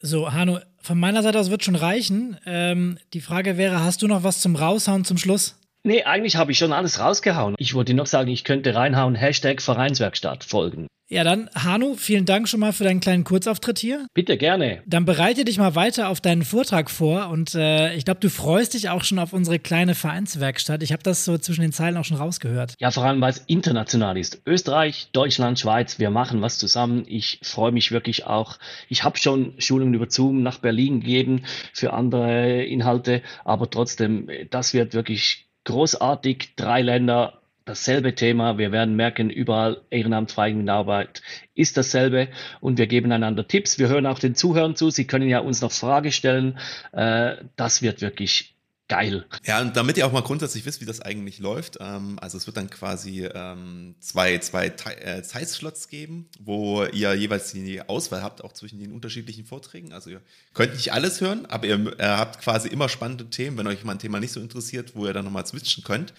So, 0.00 0.32
Hanno, 0.32 0.60
von 0.78 0.98
meiner 0.98 1.22
Seite 1.22 1.38
aus 1.38 1.50
wird 1.50 1.64
schon 1.64 1.76
reichen. 1.76 2.36
Ähm, 2.44 2.98
die 3.12 3.20
Frage 3.20 3.56
wäre, 3.56 3.84
hast 3.84 4.02
du 4.02 4.08
noch 4.08 4.24
was 4.24 4.40
zum 4.40 4.56
Raushauen 4.56 5.04
zum 5.04 5.18
Schluss? 5.18 5.56
Nee, 5.84 6.04
eigentlich 6.04 6.36
habe 6.36 6.52
ich 6.52 6.58
schon 6.58 6.72
alles 6.72 7.00
rausgehauen. 7.00 7.56
Ich 7.58 7.74
wollte 7.74 7.94
noch 7.94 8.06
sagen, 8.06 8.30
ich 8.30 8.44
könnte 8.44 8.74
reinhauen, 8.74 9.14
Hashtag 9.14 9.60
Vereinswerkstatt 9.60 10.44
folgen. 10.44 10.86
Ja, 11.08 11.24
dann, 11.24 11.50
Hanu, 11.54 11.94
vielen 11.94 12.24
Dank 12.24 12.48
schon 12.48 12.60
mal 12.60 12.72
für 12.72 12.84
deinen 12.84 13.00
kleinen 13.00 13.24
Kurzauftritt 13.24 13.78
hier. 13.78 14.06
Bitte, 14.14 14.38
gerne. 14.38 14.82
Dann 14.86 15.04
bereite 15.04 15.44
dich 15.44 15.58
mal 15.58 15.74
weiter 15.74 16.08
auf 16.08 16.22
deinen 16.22 16.42
Vortrag 16.42 16.90
vor 16.90 17.28
und 17.28 17.54
äh, 17.54 17.94
ich 17.94 18.06
glaube, 18.06 18.20
du 18.20 18.30
freust 18.30 18.72
dich 18.72 18.88
auch 18.88 19.04
schon 19.04 19.18
auf 19.18 19.34
unsere 19.34 19.58
kleine 19.58 19.94
Vereinswerkstatt. 19.94 20.82
Ich 20.82 20.92
habe 20.92 21.02
das 21.02 21.24
so 21.24 21.36
zwischen 21.36 21.60
den 21.60 21.72
Zeilen 21.72 21.98
auch 21.98 22.04
schon 22.04 22.16
rausgehört. 22.16 22.74
Ja, 22.78 22.90
vor 22.90 23.04
allem, 23.04 23.20
weil 23.20 23.30
es 23.30 23.44
international 23.46 24.16
ist. 24.16 24.40
Österreich, 24.46 25.08
Deutschland, 25.12 25.58
Schweiz, 25.58 25.98
wir 25.98 26.08
machen 26.08 26.40
was 26.40 26.56
zusammen. 26.56 27.04
Ich 27.06 27.40
freue 27.42 27.72
mich 27.72 27.92
wirklich 27.92 28.24
auch. 28.26 28.58
Ich 28.88 29.04
habe 29.04 29.18
schon 29.18 29.52
Schulungen 29.58 29.94
über 29.94 30.08
Zoom 30.08 30.42
nach 30.42 30.58
Berlin 30.60 31.00
gegeben 31.00 31.42
für 31.74 31.92
andere 31.92 32.62
Inhalte, 32.62 33.22
aber 33.44 33.68
trotzdem, 33.68 34.30
das 34.50 34.72
wird 34.72 34.94
wirklich 34.94 35.46
großartig. 35.64 36.54
Drei 36.56 36.82
Länder, 36.82 37.41
dasselbe 37.64 38.14
Thema. 38.14 38.58
Wir 38.58 38.72
werden 38.72 38.96
merken, 38.96 39.30
überall 39.30 39.82
Ehrenamt, 39.90 40.36
Arbeit 40.38 41.22
ist 41.54 41.76
dasselbe 41.76 42.28
und 42.60 42.78
wir 42.78 42.86
geben 42.86 43.12
einander 43.12 43.46
Tipps. 43.46 43.78
Wir 43.78 43.88
hören 43.88 44.06
auch 44.06 44.18
den 44.18 44.34
Zuhörern 44.34 44.76
zu. 44.76 44.90
Sie 44.90 45.06
können 45.06 45.28
ja 45.28 45.40
uns 45.40 45.60
noch 45.60 45.72
Frage 45.72 46.12
stellen. 46.12 46.58
Äh, 46.92 47.36
das 47.56 47.82
wird 47.82 48.00
wirklich 48.00 48.52
geil. 48.92 49.24
Ja, 49.44 49.60
und 49.62 49.74
damit 49.74 49.96
ihr 49.96 50.06
auch 50.06 50.12
mal 50.12 50.22
grundsätzlich 50.22 50.66
wisst, 50.66 50.82
wie 50.82 50.84
das 50.84 51.00
eigentlich 51.00 51.38
läuft, 51.38 51.78
ähm, 51.80 52.18
also 52.20 52.36
es 52.36 52.46
wird 52.46 52.58
dann 52.58 52.68
quasi 52.68 53.24
ähm, 53.24 53.94
zwei, 54.00 54.36
zwei 54.38 54.66
äh, 54.66 55.22
Zeitslots 55.22 55.88
geben, 55.88 56.28
wo 56.38 56.84
ihr 56.84 57.14
jeweils 57.14 57.52
die 57.52 57.80
Auswahl 57.80 58.22
habt, 58.22 58.44
auch 58.44 58.52
zwischen 58.52 58.78
den 58.78 58.92
unterschiedlichen 58.92 59.46
Vorträgen. 59.46 59.92
Also 59.94 60.10
ihr 60.10 60.20
könnt 60.52 60.74
nicht 60.74 60.92
alles 60.92 61.22
hören, 61.22 61.46
aber 61.46 61.66
ihr 61.66 61.98
äh, 61.98 62.04
habt 62.04 62.42
quasi 62.42 62.68
immer 62.68 62.90
spannende 62.90 63.30
Themen, 63.30 63.56
wenn 63.56 63.66
euch 63.66 63.82
mal 63.82 63.92
ein 63.92 63.98
Thema 63.98 64.20
nicht 64.20 64.32
so 64.32 64.40
interessiert, 64.40 64.94
wo 64.94 65.06
ihr 65.06 65.14
dann 65.14 65.24
nochmal 65.24 65.46
switchen 65.46 65.84
könnt. 65.84 66.12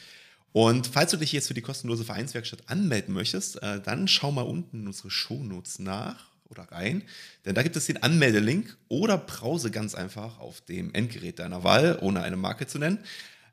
Und 0.54 0.88
falls 0.88 1.12
du 1.12 1.18
dich 1.18 1.32
jetzt 1.32 1.48
für 1.48 1.56
die 1.56 1.62
kostenlose 1.62 2.06
Vereinswerkstatt 2.06 2.70
anmelden 2.70 3.14
möchtest, 3.14 3.62
äh, 3.62 3.82
dann 3.82 4.08
schau 4.08 4.32
mal 4.32 4.44
unten 4.44 4.82
in 4.82 4.88
unsere 4.88 5.10
Shownotes 5.10 5.80
nach 5.80 6.32
oder 6.48 6.64
rein, 6.72 7.04
denn 7.46 7.56
da 7.56 7.64
gibt 7.64 7.76
es 7.76 7.88
den 7.88 8.04
Anmeldelink 8.04 8.78
oder 8.88 9.18
brause 9.18 9.72
ganz 9.72 9.96
einfach 9.96 10.40
auf 10.40 10.62
dem 10.62 10.94
Endgerät 10.94 11.40
deiner 11.40 11.64
Wahl, 11.64 11.98
ohne 12.02 12.22
eine 12.22 12.38
Marke 12.38 12.68
zu 12.68 12.78
nennen, 12.78 13.00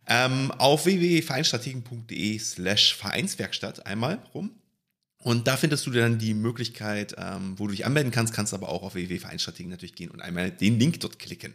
ähm, 0.06 0.50
auf 0.52 0.84
www.vereinstrategen.de 0.84 2.38
slash 2.38 2.94
Vereinswerkstatt 2.94 3.86
einmal 3.86 4.18
rum. 4.34 4.50
Und 5.22 5.46
da 5.46 5.56
findest 5.56 5.86
du 5.86 5.90
dann 5.90 6.18
die 6.18 6.34
Möglichkeit, 6.34 7.14
ähm, 7.16 7.58
wo 7.58 7.66
du 7.66 7.72
dich 7.72 7.86
anmelden 7.86 8.12
kannst, 8.12 8.34
kannst 8.34 8.52
aber 8.52 8.68
auch 8.68 8.82
auf 8.82 8.94
www.vereinstrategen 8.94 9.70
natürlich 9.70 9.94
gehen 9.94 10.10
und 10.10 10.20
einmal 10.20 10.50
den 10.50 10.78
Link 10.78 11.00
dort 11.00 11.18
klicken. 11.18 11.54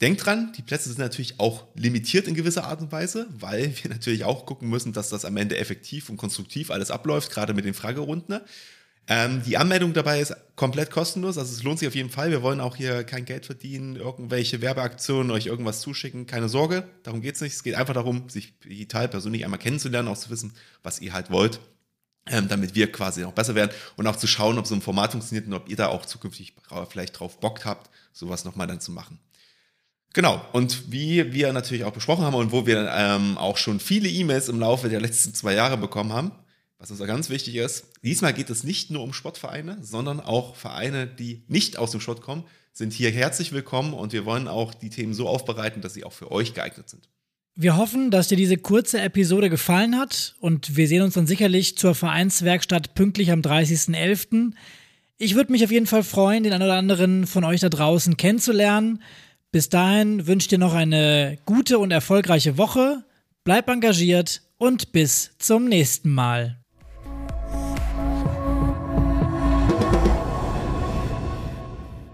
Denkt 0.00 0.24
dran, 0.24 0.52
die 0.56 0.62
Plätze 0.62 0.88
sind 0.88 0.98
natürlich 0.98 1.40
auch 1.40 1.64
limitiert 1.74 2.28
in 2.28 2.34
gewisser 2.34 2.64
Art 2.64 2.80
und 2.80 2.92
Weise, 2.92 3.26
weil 3.30 3.72
wir 3.82 3.90
natürlich 3.90 4.24
auch 4.24 4.46
gucken 4.46 4.68
müssen, 4.68 4.92
dass 4.92 5.08
das 5.08 5.24
am 5.24 5.36
Ende 5.36 5.58
effektiv 5.58 6.08
und 6.08 6.16
konstruktiv 6.16 6.70
alles 6.70 6.90
abläuft, 6.90 7.30
gerade 7.30 7.54
mit 7.54 7.64
den 7.64 7.74
Fragerunden. 7.74 8.40
Ähm, 9.10 9.42
die 9.44 9.56
Anmeldung 9.56 9.94
dabei 9.94 10.20
ist 10.20 10.36
komplett 10.54 10.90
kostenlos, 10.90 11.38
also 11.38 11.50
es 11.50 11.62
lohnt 11.62 11.78
sich 11.78 11.88
auf 11.88 11.94
jeden 11.94 12.10
Fall. 12.10 12.30
Wir 12.30 12.42
wollen 12.42 12.60
auch 12.60 12.76
hier 12.76 13.04
kein 13.04 13.24
Geld 13.24 13.46
verdienen, 13.46 13.96
irgendwelche 13.96 14.60
Werbeaktionen, 14.60 15.32
euch 15.32 15.46
irgendwas 15.46 15.80
zuschicken. 15.80 16.26
Keine 16.26 16.50
Sorge, 16.50 16.86
darum 17.04 17.22
geht 17.22 17.36
es 17.36 17.40
nicht. 17.40 17.54
Es 17.54 17.62
geht 17.62 17.74
einfach 17.74 17.94
darum, 17.94 18.28
sich 18.28 18.58
digital 18.60 19.08
persönlich 19.08 19.44
einmal 19.44 19.58
kennenzulernen, 19.58 20.08
auch 20.08 20.18
zu 20.18 20.28
wissen, 20.28 20.52
was 20.82 21.00
ihr 21.00 21.14
halt 21.14 21.30
wollt, 21.30 21.58
ähm, 22.26 22.48
damit 22.48 22.74
wir 22.74 22.92
quasi 22.92 23.22
noch 23.22 23.32
besser 23.32 23.54
werden 23.54 23.70
und 23.96 24.06
auch 24.06 24.16
zu 24.16 24.26
schauen, 24.26 24.58
ob 24.58 24.66
so 24.66 24.74
ein 24.74 24.82
Format 24.82 25.12
funktioniert 25.12 25.46
und 25.46 25.54
ob 25.54 25.70
ihr 25.70 25.76
da 25.76 25.88
auch 25.88 26.04
zukünftig 26.04 26.54
vielleicht 26.90 27.18
drauf 27.18 27.40
Bock 27.40 27.64
habt, 27.64 27.90
sowas 28.12 28.44
nochmal 28.44 28.66
dann 28.66 28.80
zu 28.80 28.92
machen. 28.92 29.18
Genau, 30.14 30.40
und 30.52 30.90
wie 30.90 31.32
wir 31.32 31.52
natürlich 31.52 31.84
auch 31.84 31.92
besprochen 31.92 32.24
haben 32.24 32.34
und 32.34 32.50
wo 32.50 32.66
wir 32.66 32.90
ähm, 32.94 33.36
auch 33.36 33.56
schon 33.56 33.78
viele 33.78 34.08
E-Mails 34.08 34.48
im 34.48 34.58
Laufe 34.58 34.88
der 34.88 35.00
letzten 35.00 35.34
zwei 35.34 35.54
Jahre 35.54 35.76
bekommen 35.76 36.12
haben, 36.12 36.32
was 36.78 36.90
uns 36.90 37.00
auch 37.00 37.06
ganz 37.06 37.28
wichtig 37.28 37.56
ist, 37.56 37.86
diesmal 38.02 38.32
geht 38.32 38.50
es 38.50 38.64
nicht 38.64 38.90
nur 38.90 39.02
um 39.02 39.12
Sportvereine, 39.12 39.78
sondern 39.82 40.20
auch 40.20 40.56
Vereine, 40.56 41.06
die 41.06 41.42
nicht 41.48 41.76
aus 41.76 41.90
dem 41.90 42.00
Sport 42.00 42.22
kommen, 42.22 42.44
sind 42.72 42.92
hier 42.92 43.10
herzlich 43.10 43.52
willkommen 43.52 43.92
und 43.92 44.12
wir 44.12 44.24
wollen 44.24 44.48
auch 44.48 44.72
die 44.72 44.88
Themen 44.88 45.12
so 45.12 45.28
aufbereiten, 45.28 45.82
dass 45.82 45.94
sie 45.94 46.04
auch 46.04 46.12
für 46.12 46.30
euch 46.30 46.54
geeignet 46.54 46.88
sind. 46.88 47.08
Wir 47.56 47.76
hoffen, 47.76 48.12
dass 48.12 48.28
dir 48.28 48.36
diese 48.36 48.56
kurze 48.56 49.00
Episode 49.00 49.50
gefallen 49.50 49.98
hat 49.98 50.36
und 50.38 50.76
wir 50.76 50.86
sehen 50.86 51.02
uns 51.02 51.14
dann 51.14 51.26
sicherlich 51.26 51.76
zur 51.76 51.96
Vereinswerkstatt 51.96 52.94
pünktlich 52.94 53.32
am 53.32 53.40
30.11. 53.40 54.52
Ich 55.16 55.34
würde 55.34 55.50
mich 55.50 55.64
auf 55.64 55.72
jeden 55.72 55.86
Fall 55.86 56.04
freuen, 56.04 56.44
den 56.44 56.52
einen 56.52 56.62
oder 56.62 56.76
anderen 56.76 57.26
von 57.26 57.42
euch 57.42 57.60
da 57.60 57.68
draußen 57.68 58.16
kennenzulernen. 58.16 59.02
Bis 59.50 59.70
dahin 59.70 60.26
wünsche 60.26 60.44
ich 60.44 60.48
dir 60.48 60.58
noch 60.58 60.74
eine 60.74 61.38
gute 61.46 61.78
und 61.78 61.90
erfolgreiche 61.90 62.58
Woche. 62.58 63.04
Bleib 63.44 63.68
engagiert 63.68 64.42
und 64.58 64.92
bis 64.92 65.30
zum 65.38 65.64
nächsten 65.64 66.10
Mal. 66.10 66.58